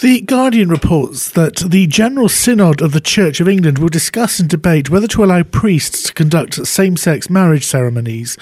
[0.00, 4.48] The Guardian reports that the General Synod of the Church of England will discuss and
[4.48, 8.38] debate whether to allow priests to conduct same sex marriage ceremonies.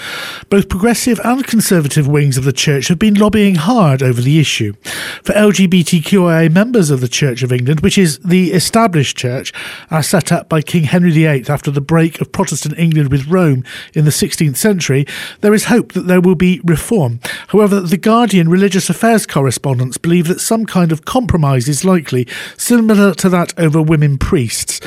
[0.51, 4.75] Both progressive and conservative wings of the Church have been lobbying hard over the issue.
[5.23, 9.51] For LGBTQIA members of the Church of England, which is the established church,
[9.89, 13.65] as set up by King Henry VIII after the break of Protestant England with Rome
[13.95, 15.07] in the 16th century,
[15.41, 17.19] there is hope that there will be reform.
[17.49, 23.15] However, the Guardian religious affairs correspondents believe that some kind of compromise is likely, similar
[23.15, 24.81] to that over women priests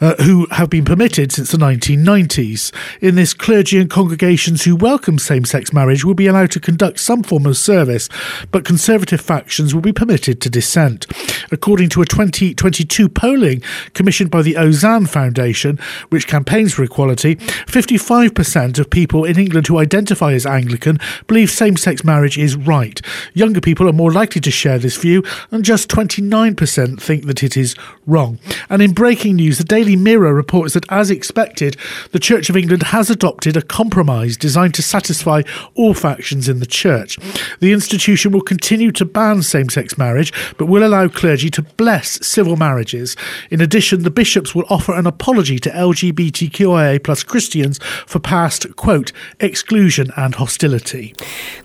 [0.00, 2.72] uh, who have been permitted since the 1990s.
[3.00, 7.00] In this, clergy and congregations who welcome same sex marriage will be allowed to conduct
[7.00, 8.08] some form of service,
[8.50, 11.06] but conservative factions will be permitted to dissent.
[11.52, 15.78] According to a 2022 polling commissioned by the Ozanne Foundation,
[16.10, 21.76] which campaigns for equality, 55% of people in England who identify as Anglican believe same
[21.76, 23.00] sex marriage is right.
[23.34, 27.56] Younger people are more likely to share this view, and just 29% think that it
[27.56, 27.74] is
[28.06, 28.38] wrong.
[28.68, 31.76] And in breaking news, the Daily Mirror reports that, as expected,
[32.12, 35.42] the Church of England has adopted a compromise designed to satisfy
[35.74, 37.18] all factions in the church.
[37.60, 42.26] The institution will continue to ban same sex marriage, but will allow clergy to bless
[42.26, 43.16] civil marriages.
[43.50, 49.12] In addition, the bishops will offer an apology to LGBTQIA plus Christians for past, quote,
[49.40, 51.14] exclusion and hostility.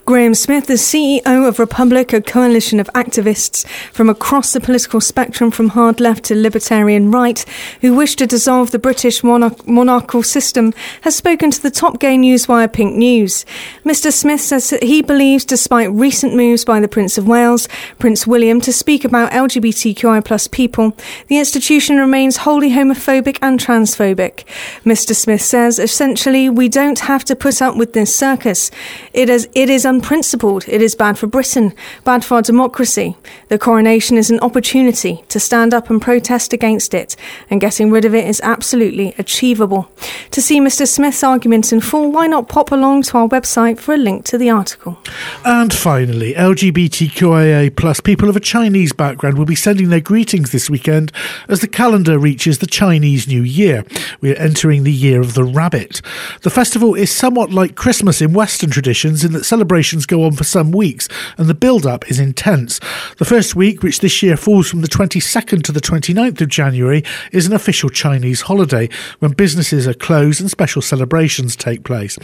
[0.05, 5.51] Graham Smith, the CEO of Republic, a coalition of activists from across the political spectrum
[5.51, 7.45] from hard left to libertarian right,
[7.81, 12.17] who wish to dissolve the British monarch- monarchical system, has spoken to the top gay
[12.17, 13.45] newswire Pink News.
[13.85, 14.11] Mr.
[14.11, 17.67] Smith says that he believes, despite recent moves by the Prince of Wales,
[17.97, 20.95] Prince William, to speak about LGBTQI plus people,
[21.27, 24.43] the institution remains wholly homophobic and transphobic.
[24.85, 25.15] Mr.
[25.15, 28.71] Smith says, essentially, we don't have to put up with this circus.
[29.13, 30.65] It is, it is unprincipled.
[30.67, 33.15] It is bad for Britain, bad for our democracy.
[33.49, 37.15] The coronation is an opportunity to stand up and protest against it,
[37.49, 39.91] and getting rid of it is absolutely achievable.
[40.31, 40.87] To see Mr.
[40.87, 44.37] Smith's argument in full, why not pop along to our website for a link to
[44.37, 44.97] the article?
[45.43, 50.69] And finally, LGBTQIA plus people of a Chinese background will be sending their greetings this
[50.69, 51.11] weekend
[51.47, 53.83] as the calendar reaches the Chinese New Year.
[54.21, 56.01] We are entering the year of the rabbit.
[56.41, 60.43] The festival is somewhat like Christmas in Western traditions in that celebrations go on for
[60.43, 61.07] some weeks
[61.37, 62.79] and the build up is intense.
[63.17, 67.03] The first week, which this year falls from the 22nd to the 29th of January,
[67.31, 72.17] is an official Chinese holiday when businesses are closed and special celebrations take place.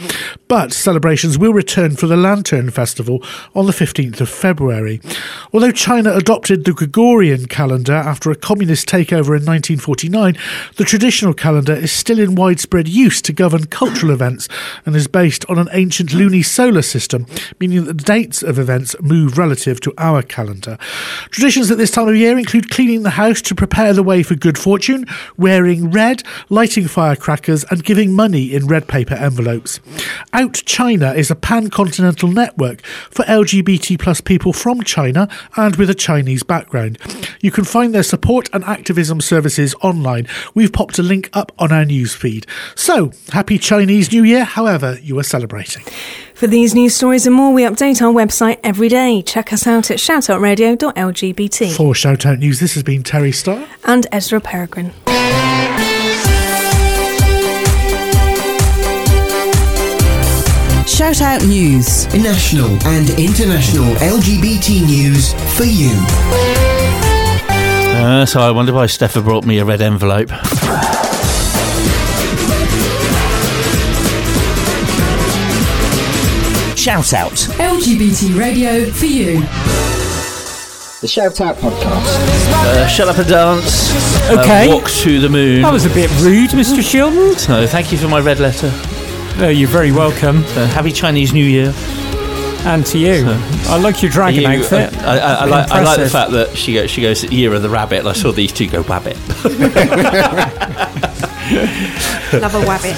[0.48, 3.22] But celebrations will return for the Lantern Festival
[3.54, 5.00] on the 15th of February.
[5.52, 10.36] Although China adopted the Gregorian calendar after a communist takeover in 1949,
[10.76, 14.48] the traditional calendar is still in widespread use to govern cultural events
[14.84, 17.26] and is based on an ancient lunisolar system,
[17.58, 20.78] meaning that the dates of events move relative to our calendar.
[21.30, 24.34] Traditions at this time of year include cleaning the house to prepare the way for
[24.34, 29.80] good fortune, wearing red, lighting firecrackers, and giving money in red paper envelopes.
[30.32, 35.90] Out China is a pan continental network for LGBT plus people from China and with
[35.90, 36.98] a Chinese background.
[37.40, 40.26] You can find their support and activism services online.
[40.54, 42.46] We've popped a link up on our newsfeed.
[42.74, 45.84] So, happy Chinese New Year, however you are celebrating.
[46.36, 49.22] For these news stories and more, we update our website every day.
[49.22, 51.74] Check us out at shoutoutradio.lgbt.
[51.74, 54.92] For Shoutout News, this has been Terry Starr and Ezra Peregrine.
[60.96, 62.06] Shout Out News.
[62.14, 65.92] National and international LGBT news for you.
[67.98, 70.30] Uh, so I wonder why Steffa brought me a red envelope.
[76.76, 77.36] Shout out.
[77.58, 79.95] LGBT radio for you.
[81.00, 82.54] The Shout Out Podcast.
[82.64, 83.90] Uh, shut up and dance.
[84.30, 84.70] Okay.
[84.70, 85.60] Uh, walk to the moon.
[85.62, 86.80] That was a bit rude, Mr.
[86.82, 87.34] Sheldon.
[87.48, 88.70] No, thank you for my red letter.
[89.38, 90.38] Uh, you're very welcome.
[90.38, 91.72] Uh, happy Chinese New Year.
[92.64, 93.24] And to you.
[93.68, 94.96] I like your dragon You- outfit.
[95.02, 96.12] I, I, I, like, I like the Impressive.
[96.12, 98.66] fact that she goes, she goes Year of the Rabbit, and I saw these two
[98.66, 99.16] go Wabbit.
[102.40, 102.96] Love a wabbit.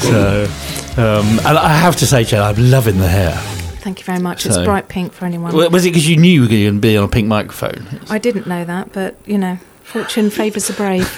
[0.00, 0.46] So,
[1.02, 3.36] um, and I have to say, Jen, I'm loving the hair.
[3.84, 4.46] Thank you very much.
[4.46, 5.54] It's So- bright pink for anyone.
[5.54, 8.00] Was it because you knew you were going to be on a pink microphone?
[8.08, 11.08] I didn't know that, but you know, fortune favours the brave.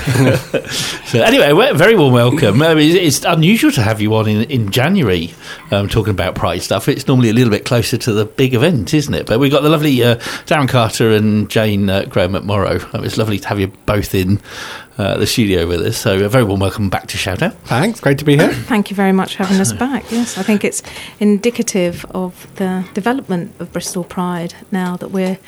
[1.10, 2.62] So anyway, very warm welcome.
[2.62, 5.34] I mean, it's unusual to have you on in, in January
[5.72, 6.88] um, talking about Pride stuff.
[6.88, 9.26] It's normally a little bit closer to the big event, isn't it?
[9.26, 12.94] But we've got the lovely uh, Daryn Carter and Jane uh, Graham McMorrow.
[12.94, 14.40] It was lovely to have you both in
[14.98, 15.96] uh, the studio with us.
[15.96, 17.54] So a very warm welcome back to Shout Out.
[17.64, 18.52] Thanks, great to be here.
[18.52, 20.12] Thank you very much for having us back.
[20.12, 20.80] Yes, I think it's
[21.18, 25.38] indicative of the development of Bristol Pride now that we're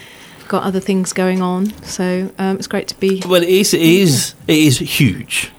[0.52, 1.72] got other things going on.
[1.82, 3.22] So um, it's great to be.
[3.26, 5.50] Well, it is, it is, it is huge.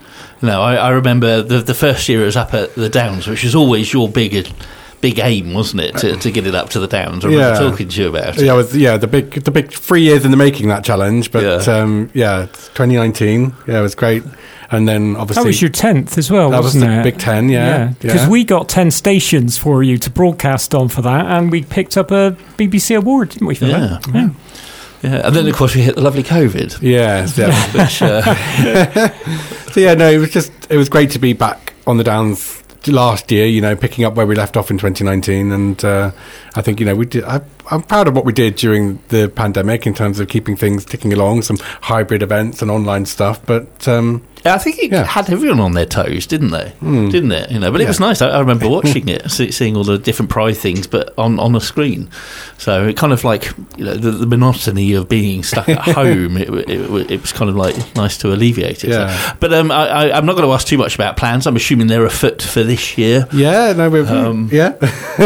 [0.41, 3.43] No, I, I remember the, the first year it was up at the Downs, which
[3.43, 4.47] was always your big,
[5.01, 7.25] big aim, wasn't it, to, to get it up to the Downs?
[7.25, 8.45] I remember talking to you about it.
[8.45, 11.31] Yeah, it was yeah the big the big three years in the making that challenge,
[11.31, 14.23] but yeah, um, yeah 2019, yeah, it was great,
[14.69, 17.03] and then obviously That was your 10th as well, That was wasn't the it?
[17.03, 18.29] Big Ten, yeah, Because yeah.
[18.29, 22.11] we got 10 stations for you to broadcast on for that, and we picked up
[22.11, 23.79] a BBC award, didn't we, for Yeah.
[24.03, 24.13] that?
[24.13, 24.29] Yeah.
[25.03, 26.81] Yeah, and then of course we hit the lovely COVID.
[26.81, 27.51] Yes, yeah.
[27.73, 28.21] Which, uh,
[29.71, 32.63] so yeah, no, it was just it was great to be back on the downs
[32.87, 33.45] last year.
[33.45, 36.11] You know, picking up where we left off in 2019, and uh,
[36.55, 37.25] I think you know we did.
[37.25, 40.85] I, I'm proud of what we did during the pandemic in terms of keeping things
[40.85, 43.45] ticking along, some hybrid events and online stuff.
[43.45, 46.73] But um, I think it had everyone on their toes, didn't they?
[46.81, 47.49] Didn't it?
[47.51, 47.89] You know, but it Yeah.
[47.89, 48.21] was nice.
[48.21, 51.61] I, I remember watching it, seeing all the different pride things, but on on a
[51.61, 52.09] screen.
[52.57, 53.45] So it kind of like
[53.77, 56.37] you know the, the monotony of being stuck at home.
[56.37, 58.91] It, it, it was kind of like nice to alleviate it.
[58.93, 59.35] So- Yeah.
[59.39, 61.47] But um, I, I, I'm not going to ask too much about plans.
[61.47, 63.27] I'm assuming they're afoot for this year.
[63.33, 64.73] yeah, no, we've Um, yeah.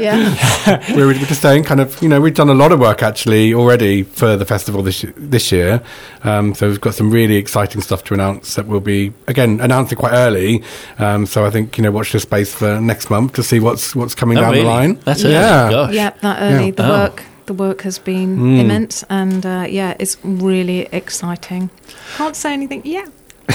[0.00, 0.94] Yeah.
[0.96, 3.54] we were just saying, kind of, you know, we've done a lot of work actually
[3.54, 5.82] already for the festival this this year.
[6.24, 9.98] Um, so we've got some really exciting stuff to announce that we'll be again announcing
[9.98, 10.62] quite early.
[10.98, 13.94] Um, so I think you know, watch this space for next month to see what's
[13.94, 14.62] what's coming Oh, down really?
[14.64, 14.98] the line.
[15.04, 15.34] That's early.
[15.34, 15.70] yeah.
[15.70, 15.94] Gosh.
[15.94, 16.66] Yeah, that early.
[16.66, 16.70] Yeah.
[16.72, 16.90] The Oh.
[16.90, 18.60] work, the work has been Mm.
[18.60, 21.70] immense, and uh, yeah, it's really exciting.
[22.16, 23.08] Can't say anything yet.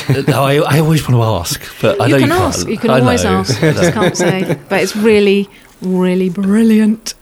[0.10, 2.58] Uh, I, I always want to ask, but I you know can you ask.
[2.60, 2.70] can't.
[2.72, 3.38] You can I always know.
[3.40, 3.64] ask.
[3.64, 4.58] I just can't say.
[4.70, 5.50] But it's really,
[5.82, 7.14] really brilliant.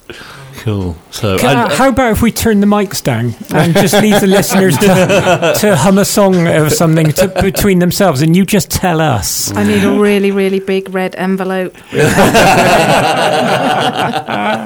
[0.60, 0.96] Cool.
[1.12, 4.28] So I- I- how about if we turn the mics down and just leave the
[4.40, 9.00] listeners to, to hum a song or something to, between themselves, and you just tell
[9.02, 9.52] us?
[9.56, 11.76] I need a really, really big red envelope.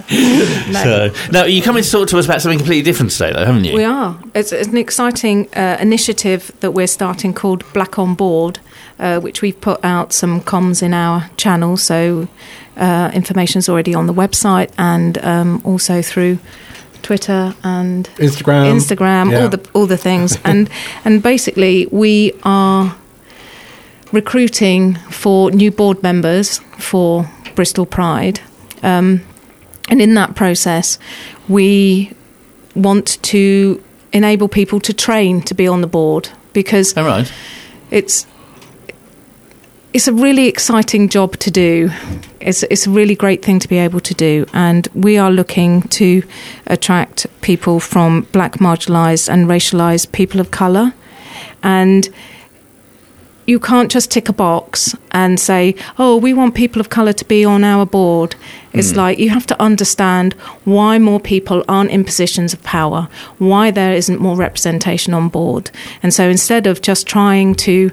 [0.10, 3.64] So now you coming to talk to us about something completely different today, though, haven't
[3.66, 3.74] you?
[3.76, 4.20] We are.
[4.34, 8.60] It's, it's an exciting uh, initiative that we're starting called Black on Board,
[9.00, 11.78] uh, which we've put out some comms in our channel.
[11.78, 12.28] So
[12.78, 16.40] uh, is already on the website and um, also through
[17.02, 18.74] Twitter and Instagram.
[18.76, 19.42] Instagram, Yeah.
[19.44, 20.70] all the all the things, and
[21.06, 22.96] and basically we are
[24.12, 28.40] recruiting for new board members for Bristol Pride,
[28.84, 29.22] um,
[29.90, 31.00] and in that process,
[31.48, 32.12] we
[32.76, 33.82] want to
[34.14, 37.32] enable people to train to be on the board because All right.
[37.92, 38.26] it's
[39.94, 41.90] it's a really exciting job to do.
[42.40, 45.82] It's it's a really great thing to be able to do, and we are looking
[45.84, 46.24] to
[46.68, 50.94] attract people from black, marginalised, and racialised people of colour,
[51.64, 52.10] and
[53.48, 57.26] you can't just tick a box and say, "Oh, we want people of color to
[57.26, 58.36] be on our board."
[58.74, 58.98] It's Mm.
[58.98, 63.08] like you have to understand why more people aren't in positions of power,
[63.40, 65.72] why there isn't more representation on board.
[66.04, 67.90] And so instead of just trying to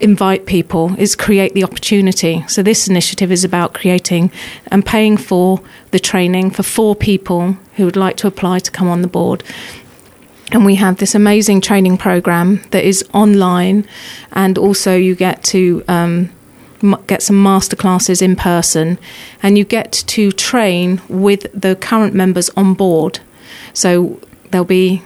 [0.00, 2.44] invite people is create the opportunity.
[2.48, 4.30] So this initiative is about creating
[4.68, 5.60] and paying for
[5.90, 9.44] the training for four people who would like to apply to come on the board
[10.52, 13.86] and we have this amazing training program that is online,
[14.32, 16.30] and also you get to um,
[17.06, 18.98] get some master classes in person,
[19.42, 23.20] and you get to train with the current members on board.
[23.72, 24.20] So
[24.50, 25.02] there'll be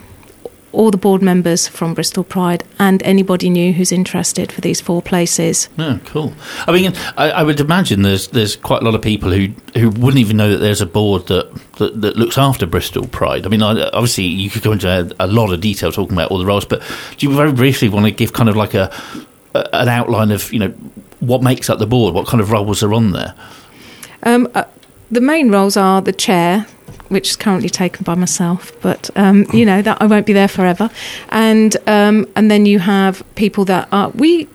[0.74, 5.00] all the board members from Bristol Pride and anybody new who's interested for these four
[5.00, 5.68] places.
[5.78, 6.32] Oh, cool.
[6.66, 9.48] I mean, I, I would imagine there's there's quite a lot of people who,
[9.78, 13.46] who wouldn't even know that there's a board that, that, that looks after Bristol Pride.
[13.46, 16.30] I mean, I, obviously you could go into a, a lot of detail talking about
[16.30, 16.82] all the roles, but
[17.16, 18.92] do you very briefly want to give kind of like a,
[19.54, 20.74] a an outline of you know
[21.20, 23.34] what makes up the board, what kind of roles are on there?
[24.24, 24.64] Um, uh,
[25.10, 26.66] the main roles are the chair,
[27.08, 30.48] which is currently taken by myself, but um, you know that I won't be there
[30.48, 30.90] forever.
[31.30, 34.48] And um, and then you have people that are we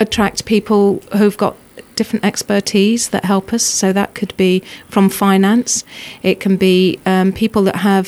[0.00, 1.56] attract people who've got
[2.00, 3.62] different expertise that help us.
[3.80, 4.52] So that could be
[4.94, 5.84] from finance,
[6.22, 8.04] it can be um, people that have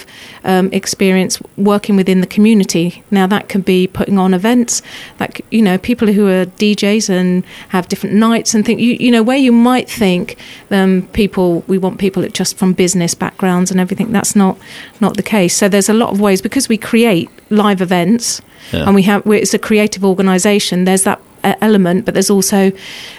[0.52, 1.34] um, experience
[1.70, 2.86] working within the community.
[3.10, 4.82] Now that can be putting on events,
[5.22, 9.10] like you know people who are DJs and have different nights and think you you
[9.10, 10.26] know where you might think
[10.70, 14.12] um, people we want people that just from business backgrounds and everything.
[14.12, 14.56] That's not
[15.00, 15.54] not the case.
[15.60, 18.40] So there's a lot of ways because we create live events
[18.72, 18.86] Yeah.
[18.86, 20.84] and we have it's a creative organisation.
[20.84, 22.72] There's that element, but there's also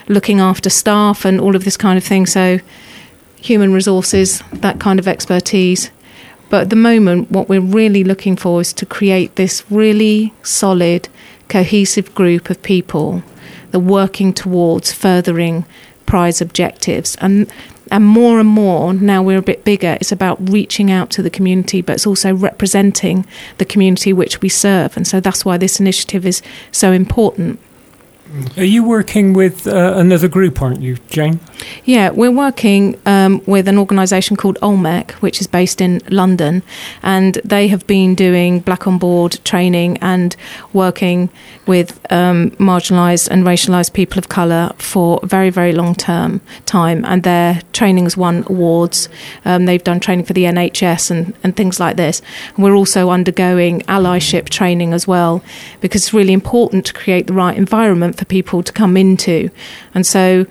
[0.08, 2.26] looking after staff and all of this kind of thing.
[2.26, 2.60] So
[3.38, 5.92] human resources, that kind of expertise.
[6.50, 11.10] But at the moment, what we're really looking for is to create this really solid,
[11.50, 13.24] cohesive group of people
[13.72, 15.66] that are working towards furthering
[16.06, 17.16] Pride's objectives.
[17.22, 17.52] And
[17.92, 19.98] and more and more now we're a bit bigger.
[20.00, 23.26] It's about reaching out to the community, but it's also representing
[23.58, 24.96] the community which we serve.
[24.98, 27.60] And so that's why this initiative is so important.
[28.58, 31.40] Are you working with uh, another group, aren't you, Jane?
[31.86, 36.64] Yeah, we're working um, with an organisation called Olmec, which is based in London,
[37.04, 40.36] and they have been doing black on board training and
[40.72, 41.30] working
[41.68, 47.06] with um, marginalised and racialised people of colour for a very, very long term time.
[47.06, 49.10] And their training has won awards.
[49.46, 52.22] Um, they've done training for the NHS and, and things like this.
[52.56, 55.44] And we're also undergoing allyship training as well,
[55.82, 59.50] because it's really important to create the right environment for people to come into.
[59.94, 60.46] And so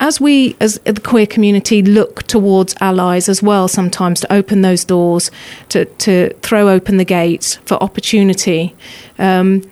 [0.00, 4.84] as we, as the queer community, look towards allies as well, sometimes to open those
[4.84, 5.30] doors,
[5.70, 8.74] to, to throw open the gates for opportunity.
[9.18, 9.68] Um,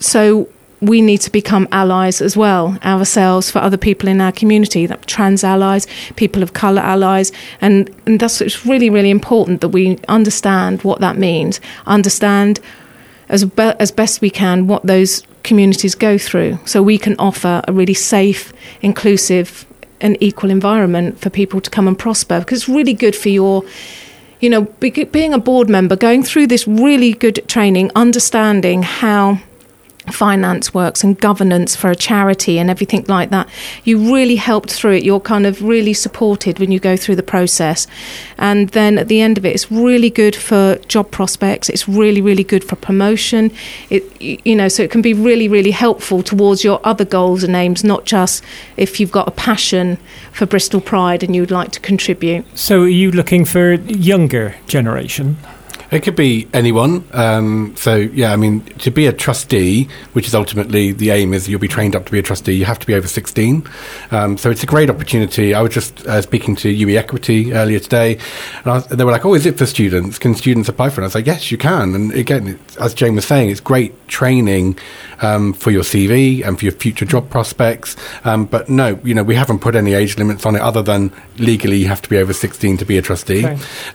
[0.00, 0.48] so
[0.80, 5.06] we need to become allies as well ourselves for other people in our community, that
[5.06, 5.86] trans allies,
[6.16, 11.00] people of colour allies, and, and that's it's really really important that we understand what
[11.00, 12.60] that means, understand
[13.30, 17.62] as be- as best we can what those communities go through, so we can offer
[17.68, 19.64] a really safe, inclusive,
[20.00, 22.40] and equal environment for people to come and prosper.
[22.40, 23.62] Because it's really good for your
[24.40, 29.38] you know, be- being a board member, going through this really good training, understanding how
[30.12, 33.48] finance works and governance for a charity and everything like that.
[33.84, 35.04] You really helped through it.
[35.04, 37.86] You're kind of really supported when you go through the process.
[38.38, 41.68] And then at the end of it, it's really good for job prospects.
[41.68, 43.50] It's really, really good for promotion.
[43.90, 47.54] It, you know, so it can be really, really helpful towards your other goals and
[47.56, 48.44] aims, not just
[48.76, 49.98] if you've got a passion
[50.32, 52.44] for Bristol Pride and you'd like to contribute.
[52.56, 55.36] So, are you looking for younger generation?
[55.94, 57.04] It could be anyone.
[57.12, 61.48] Um, so yeah, I mean, to be a trustee, which is ultimately the aim, is
[61.48, 62.54] you'll be trained up to be a trustee.
[62.54, 63.64] You have to be over sixteen.
[64.10, 65.54] Um, so it's a great opportunity.
[65.54, 68.18] I was just uh, speaking to UWE Equity earlier today,
[68.58, 70.18] and, I was, and they were like, "Oh, is it for students?
[70.18, 72.92] Can students apply for it?" I was like, "Yes, you can." And again, it's, as
[72.92, 74.76] Jane was saying, it's great training
[75.22, 77.96] um, for your CV and for your future job prospects.
[78.24, 81.12] Um, but no, you know, we haven't put any age limits on it other than
[81.38, 83.44] legally you have to be over sixteen to be a trustee.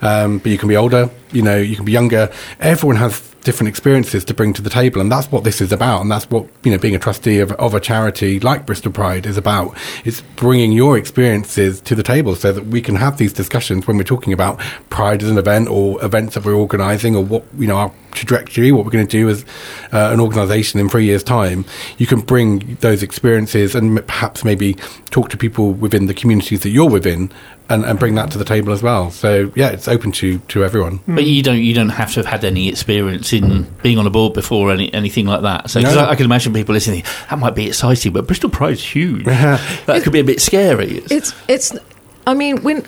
[0.01, 2.31] Um, but you can be older, you know, you can be younger.
[2.59, 6.01] Everyone has different experiences to bring to the table, and that's what this is about.
[6.01, 9.25] And that's what you know, being a trustee of, of a charity like Bristol Pride
[9.25, 9.77] is about.
[10.05, 13.97] It's bringing your experiences to the table so that we can have these discussions when
[13.97, 14.59] we're talking about
[14.89, 18.71] Pride as an event or events that we're organising or what you know our trajectory,
[18.71, 19.43] what we're going to do as
[19.91, 21.65] uh, an organisation in three years' time.
[21.97, 24.73] You can bring those experiences and perhaps maybe
[25.09, 27.31] talk to people within the communities that you're within.
[27.71, 29.11] And, and bring that to the table as well.
[29.11, 31.01] So yeah, it's open to, to everyone.
[31.07, 34.09] But you don't you don't have to have had any experience in being on a
[34.09, 35.69] board before or any, anything like that.
[35.69, 36.01] So 'cause No.
[36.01, 37.03] I, I can imagine people listening.
[37.29, 39.23] That might be exciting, but Bristol Pride's huge.
[39.25, 41.03] that could be a bit scary.
[41.11, 41.77] It's it's.
[42.25, 42.87] I mean, when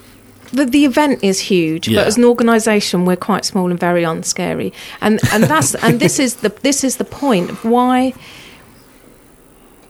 [0.52, 1.99] the the event is huge, Yeah.
[2.02, 4.72] but as an organisation, we're quite small and very unscary.
[5.02, 8.14] And and that's and this is the this is the point of why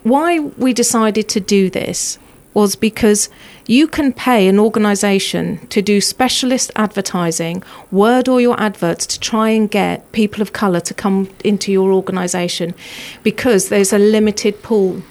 [0.04, 2.18] why we decided to do this
[2.54, 3.30] was because
[3.66, 9.50] you can pay an organisation to do specialist advertising, word all your adverts to try
[9.50, 12.74] and get people of colour to come into your organisation
[13.24, 15.02] because there's a limited pool.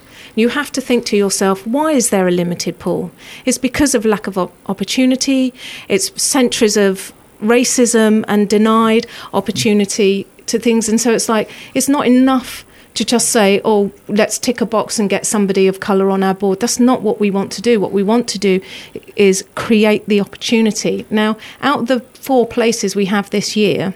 [0.41, 3.11] You have to think to yourself, why is there a limited pool?
[3.45, 5.53] It's because of lack of op- opportunity,
[5.87, 7.13] it's centuries of
[7.43, 10.89] racism and denied opportunity to things.
[10.89, 12.65] And so it's like, it's not enough
[12.95, 16.35] to just say, oh, let's tick a box and get somebody of colour on our
[16.35, 16.61] board.
[16.61, 17.79] That's not what we want to do.
[17.79, 18.63] What we want to do
[19.17, 21.05] is create the opportunity.
[21.11, 23.93] Now, out of the four places we have this year,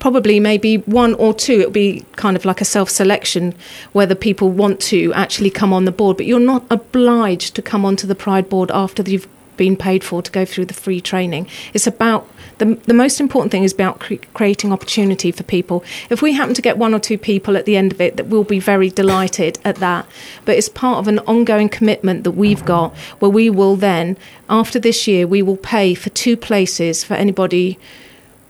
[0.00, 3.54] probably maybe one or two it'll be kind of like a self-selection
[3.92, 7.84] whether people want to actually come on the board but you're not obliged to come
[7.84, 9.28] onto the pride board after you've
[9.60, 11.46] been paid for to go through the free training.
[11.74, 12.26] It's about
[12.56, 15.84] the, the most important thing is about cre- creating opportunity for people.
[16.08, 18.28] If we happen to get one or two people at the end of it, that
[18.28, 20.06] we'll be very delighted at that.
[20.46, 24.16] But it's part of an ongoing commitment that we've got where we will then,
[24.48, 27.78] after this year, we will pay for two places for anybody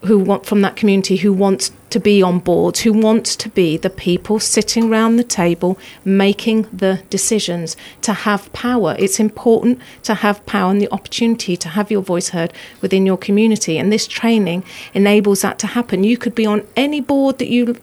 [0.04, 3.76] who want from that community who wants to be on board, who wants to be
[3.76, 8.96] the people sitting round the table making the decisions, to have power.
[8.98, 13.18] It's important to have power and the opportunity to have your voice heard within your
[13.18, 13.76] community.
[13.76, 16.04] And this training enables that to happen.
[16.04, 17.76] You could be on any board that you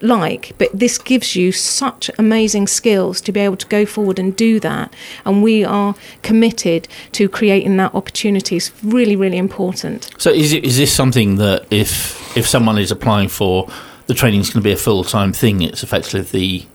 [0.00, 4.34] like, but this gives you such amazing skills to be able to go forward and
[4.36, 4.92] do that.
[5.24, 8.56] And we are committed to creating that opportunity.
[8.56, 10.10] It's really, really important.
[10.18, 13.68] So is it, is this something that if if someone is applying for
[14.06, 16.66] the training is going to be a full time thing, it's effectively the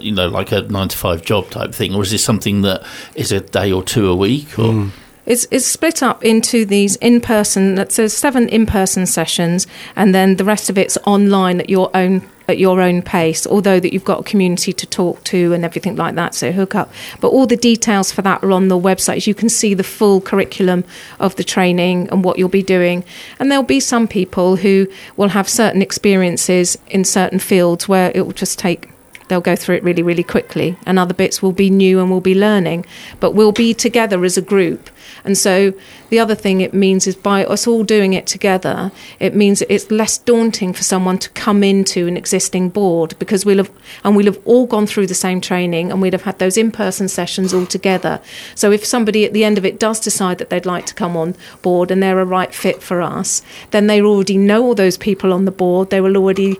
[0.00, 2.84] you know like a nine to five job type thing, or is this something that
[3.14, 4.58] is a day or two a week?
[4.58, 4.88] Or hmm.
[5.26, 10.36] It's, it's split up into these in person, so seven in person sessions, and then
[10.36, 13.46] the rest of it's online at your own at your own pace.
[13.46, 16.74] Although that you've got a community to talk to and everything like that, so hook
[16.74, 16.92] up.
[17.20, 19.26] But all the details for that are on the website.
[19.26, 20.84] You can see the full curriculum
[21.18, 23.04] of the training and what you'll be doing.
[23.38, 24.86] And there'll be some people who
[25.16, 28.90] will have certain experiences in certain fields where it will just take
[29.30, 32.20] they'll go through it really, really quickly, and other bits will be new and we'll
[32.20, 32.84] be learning.
[33.20, 34.90] But we'll be together as a group.
[35.24, 35.72] And so
[36.10, 39.90] the other thing it means is by us all doing it together, it means it's
[39.90, 43.70] less daunting for someone to come into an existing board because we'll have
[44.04, 47.08] and we'll have all gone through the same training and we'd have had those in-person
[47.08, 48.20] sessions all together.
[48.54, 51.16] So if somebody at the end of it does decide that they'd like to come
[51.16, 54.98] on board and they're a right fit for us, then they already know all those
[54.98, 55.90] people on the board.
[55.90, 56.58] They will already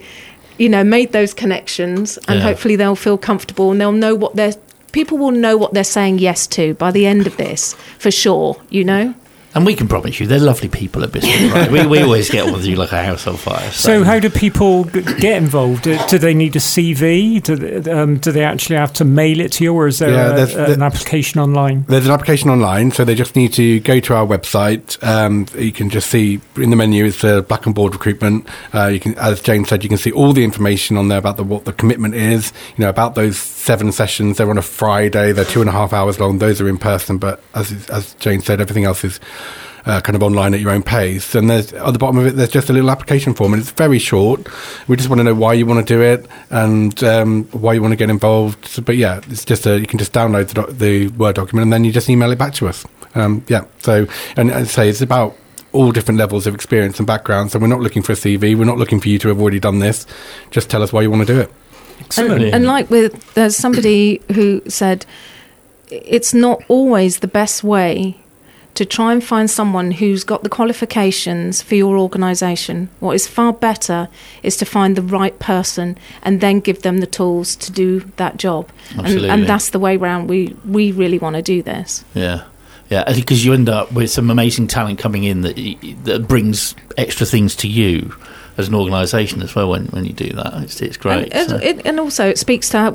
[0.61, 2.45] you know, made those connections, and Yeah.
[2.49, 4.55] hopefully they'll feel comfortable and they'll know what they're.
[4.93, 8.57] People will know what they're saying yes to by the end of this, for sure.
[8.69, 9.15] You know.
[9.55, 11.49] And we can promise you, they're lovely people at Bristol.
[11.51, 11.71] Right?
[11.71, 13.69] we, we always get on with you like a house on fire.
[13.73, 15.83] So, how do people get involved?
[15.83, 17.43] Do they need a CV?
[17.43, 20.11] Do they, um, do they actually have to mail it to you, or is there
[20.11, 21.85] Yeah, a- there's- an application online?
[21.89, 25.03] There's an application online, so they just need to go to our website.
[25.03, 28.47] Um, you can just see in the menu is the Black on Board recruitment.
[28.73, 31.37] Uh, you can, as Jane said, you can see all the information on there about
[31.37, 32.53] the, what the commitment is.
[32.77, 33.37] You know about those
[33.71, 34.37] seven sessions.
[34.37, 35.31] They're on a Friday.
[35.31, 36.39] They're two and a half hours long.
[36.39, 39.21] Those are in person, but as as Jane said, everything else is.
[39.87, 42.37] Uh, kind of online at your own pace, and there's at the bottom of it.
[42.37, 44.47] There's just a little application form, and it's very short.
[44.89, 47.81] We just want to know why you want to do it and um, why you
[47.81, 48.67] want to get involved.
[48.67, 51.73] So, but yeah, it's just a, you can just download the, the word document and
[51.73, 52.85] then you just email it back to us.
[53.15, 53.65] Um, yeah.
[53.79, 54.07] So
[54.37, 55.35] and I say it's about
[55.73, 57.51] all different levels of experience and background.
[57.51, 58.55] So we're not looking for a CV.
[58.55, 60.05] We're not looking for you to have already done this.
[60.51, 61.51] Just tell us why you want to do it.
[62.17, 65.07] And, and like with, there's somebody who said,
[65.91, 68.17] it's not always the best way
[68.75, 72.89] to try and find someone who's got the qualifications for your organisation.
[73.01, 74.09] What is far better
[74.43, 78.37] is to find the right person and then give them the tools to do that
[78.37, 78.71] job.
[78.91, 79.29] And, Absolutely.
[79.31, 80.29] and that's the way round.
[80.29, 82.05] We we really want to do this.
[82.15, 82.45] Yeah.
[82.89, 85.57] Yeah, because you end up with some amazing talent coming in that
[86.05, 88.13] that brings extra things to you
[88.61, 89.69] as an organisation as well.
[89.71, 91.33] When, when you do that, it's, it's great.
[91.33, 92.93] And, so- it, and also, it speaks to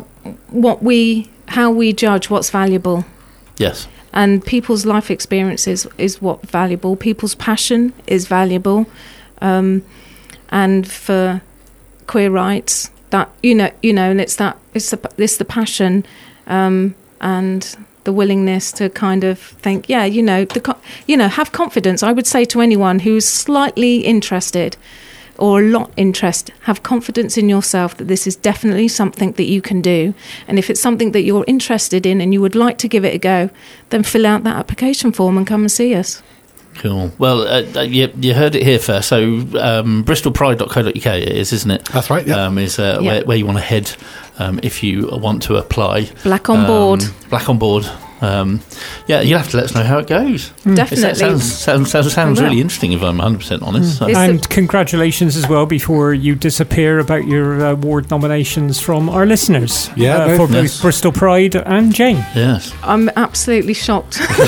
[0.49, 3.05] what we how we judge what's valuable.
[3.57, 6.95] yes, and people's life experiences is what valuable.
[6.95, 8.85] People's passion is valuable,
[9.41, 9.83] um,
[10.49, 11.41] and for
[12.07, 16.05] queer rights, that you know, you know, and it's that it's the it's the passion,
[16.47, 21.51] um, and the willingness to kind of think, yeah, you know, the you know, have
[21.51, 22.03] confidence.
[22.03, 24.77] I would say to anyone who's slightly interested
[25.37, 29.61] or a lot interest, have confidence in yourself that this is definitely something that you
[29.61, 30.13] can do.
[30.47, 33.13] And if it's something that you're interested in and you would like to give it
[33.13, 33.49] a go,
[33.89, 36.21] then fill out that application form and come and see us.
[36.79, 37.11] cool.
[37.17, 39.07] Well, uh, uh, you, you heard it here first.
[39.09, 39.23] So
[39.59, 41.85] um, bristolpride.co.uk it is, isn't it?
[41.85, 42.25] That's right.
[42.27, 42.45] Yeah.
[42.47, 43.07] Um, is uh, Yeah.
[43.11, 43.91] where, where you want to head
[44.39, 46.09] um, if you want to apply.
[46.23, 47.03] Black on Um, board.
[47.29, 47.85] Black on board.
[48.21, 48.61] Um,
[49.07, 50.49] yeah, you'll have to let us know how it goes.
[50.63, 51.09] Definitely.
[51.09, 53.97] It sounds, sounds, sounds, sounds really interesting if I'm 100% honest.
[53.97, 59.25] So- and congratulations as well before you disappear about your uh, award nominations from our
[59.25, 59.89] listeners.
[59.95, 60.81] Yeah, uh, for both yes.
[60.81, 62.17] Bristol Pride and Jane.
[62.35, 62.73] yes.
[62.83, 64.19] I'm absolutely shocked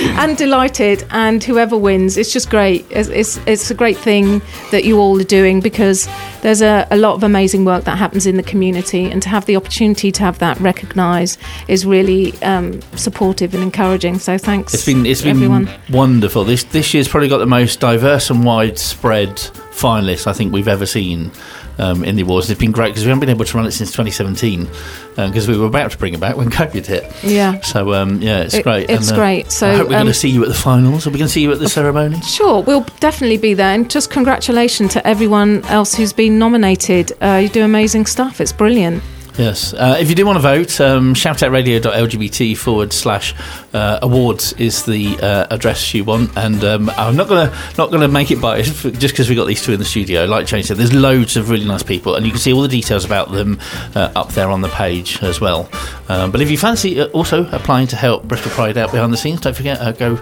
[0.00, 1.04] and delighted.
[1.10, 2.86] And whoever wins, it's just great.
[2.90, 4.40] It's, it's, it's a great thing
[4.70, 6.08] that you all are doing because
[6.42, 9.10] there's a, a lot of amazing work that happens in the community.
[9.10, 14.18] And to have the opportunity to have that recognised is really um, supportive and encouraging.
[14.18, 14.74] So thanks.
[14.74, 15.68] It's been it's been everyone.
[15.90, 16.44] wonderful.
[16.44, 19.36] This this year's probably got the most diverse and widespread
[19.70, 21.30] finalists I think we've ever seen
[21.78, 22.50] um, in the awards.
[22.50, 24.68] It's been great because we haven't been able to run it since 2017
[25.16, 27.12] because we were about to bring it back when COVID hit.
[27.24, 27.60] Yeah.
[27.60, 28.88] So um, yeah, it's It- great.
[28.90, 29.50] it's And, uh, great.
[29.50, 31.06] So, I hope we're going um, to see you at the finals.
[31.06, 32.20] Are we going to see you at the ceremony?
[32.22, 33.74] Sure, we'll definitely be there.
[33.74, 37.12] And just congratulations to everyone else who's been nominated.
[37.20, 38.40] Uh, you do amazing stuff.
[38.40, 39.02] It's brilliant.
[39.38, 39.72] Yes.
[39.72, 43.36] Uh, if you do want to vote, um, shoutoutradio.lgbt forward slash
[43.72, 46.36] uh, awards is the uh, address you want.
[46.36, 49.62] And um, I'm not gonna not gonna make it by just because we got these
[49.62, 50.24] two in the studio.
[50.24, 52.68] Like Jane said, there's loads of really nice people, and you can see all the
[52.68, 53.60] details about them
[53.94, 55.68] uh, up there on the page as well.
[56.08, 59.16] Um, but if you fancy uh, also applying to help Bristol Pride out behind the
[59.16, 60.18] scenes, don't forget uh, go.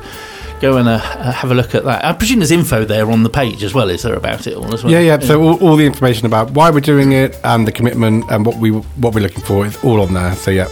[0.61, 2.04] Go and uh, uh, have a look at that.
[2.04, 3.90] I presume there's info there on the page as well.
[3.90, 4.92] Is there about it all as well?
[4.92, 5.18] Yeah, yeah.
[5.18, 8.57] So all, all the information about why we're doing it and the commitment and what
[8.57, 10.34] we what we're looking for is all on there.
[10.34, 10.68] So yeah.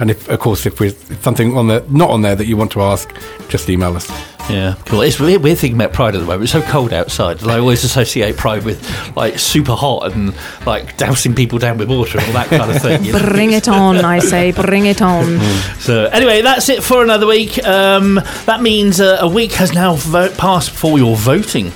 [0.00, 2.72] And if, of course, if there's something on there not on there that you want
[2.72, 3.08] to ask,
[3.48, 4.10] just email us.
[4.50, 5.00] Yeah, cool.
[5.00, 6.42] It's weird, weird thinking about Pride at the moment.
[6.44, 7.40] It's so cold outside.
[7.40, 10.34] and I always associate Pride with like super hot and
[10.66, 13.04] like dousing people down with water and all that kind of thing.
[13.04, 13.20] you know?
[13.20, 14.52] Bring it on, I say.
[14.52, 15.40] Bring it on.
[15.84, 17.62] So anyway, that's it for another week.
[17.64, 18.14] Um,
[18.46, 21.72] that means uh, a week has now vo- passed for your voting.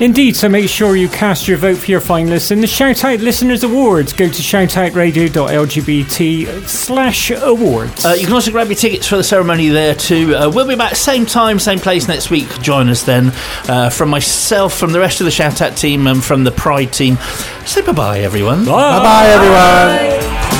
[0.00, 3.20] Indeed, so make sure you cast your vote for your finalists in the Shout Out
[3.20, 4.14] Listeners Awards.
[4.14, 8.06] Go to shoutoutradio.lgbt slash awards.
[8.06, 10.34] Uh, you can also grab your tickets for the ceremony there too.
[10.34, 12.48] Uh, we'll be back same time, same place next week.
[12.62, 13.30] Join us then.
[13.68, 16.94] Uh, from myself, from the rest of the Shout Out team, and from the Pride
[16.94, 17.18] team.
[17.66, 18.64] Say bye bye, everyone.
[18.64, 20.59] Bye bye, everyone.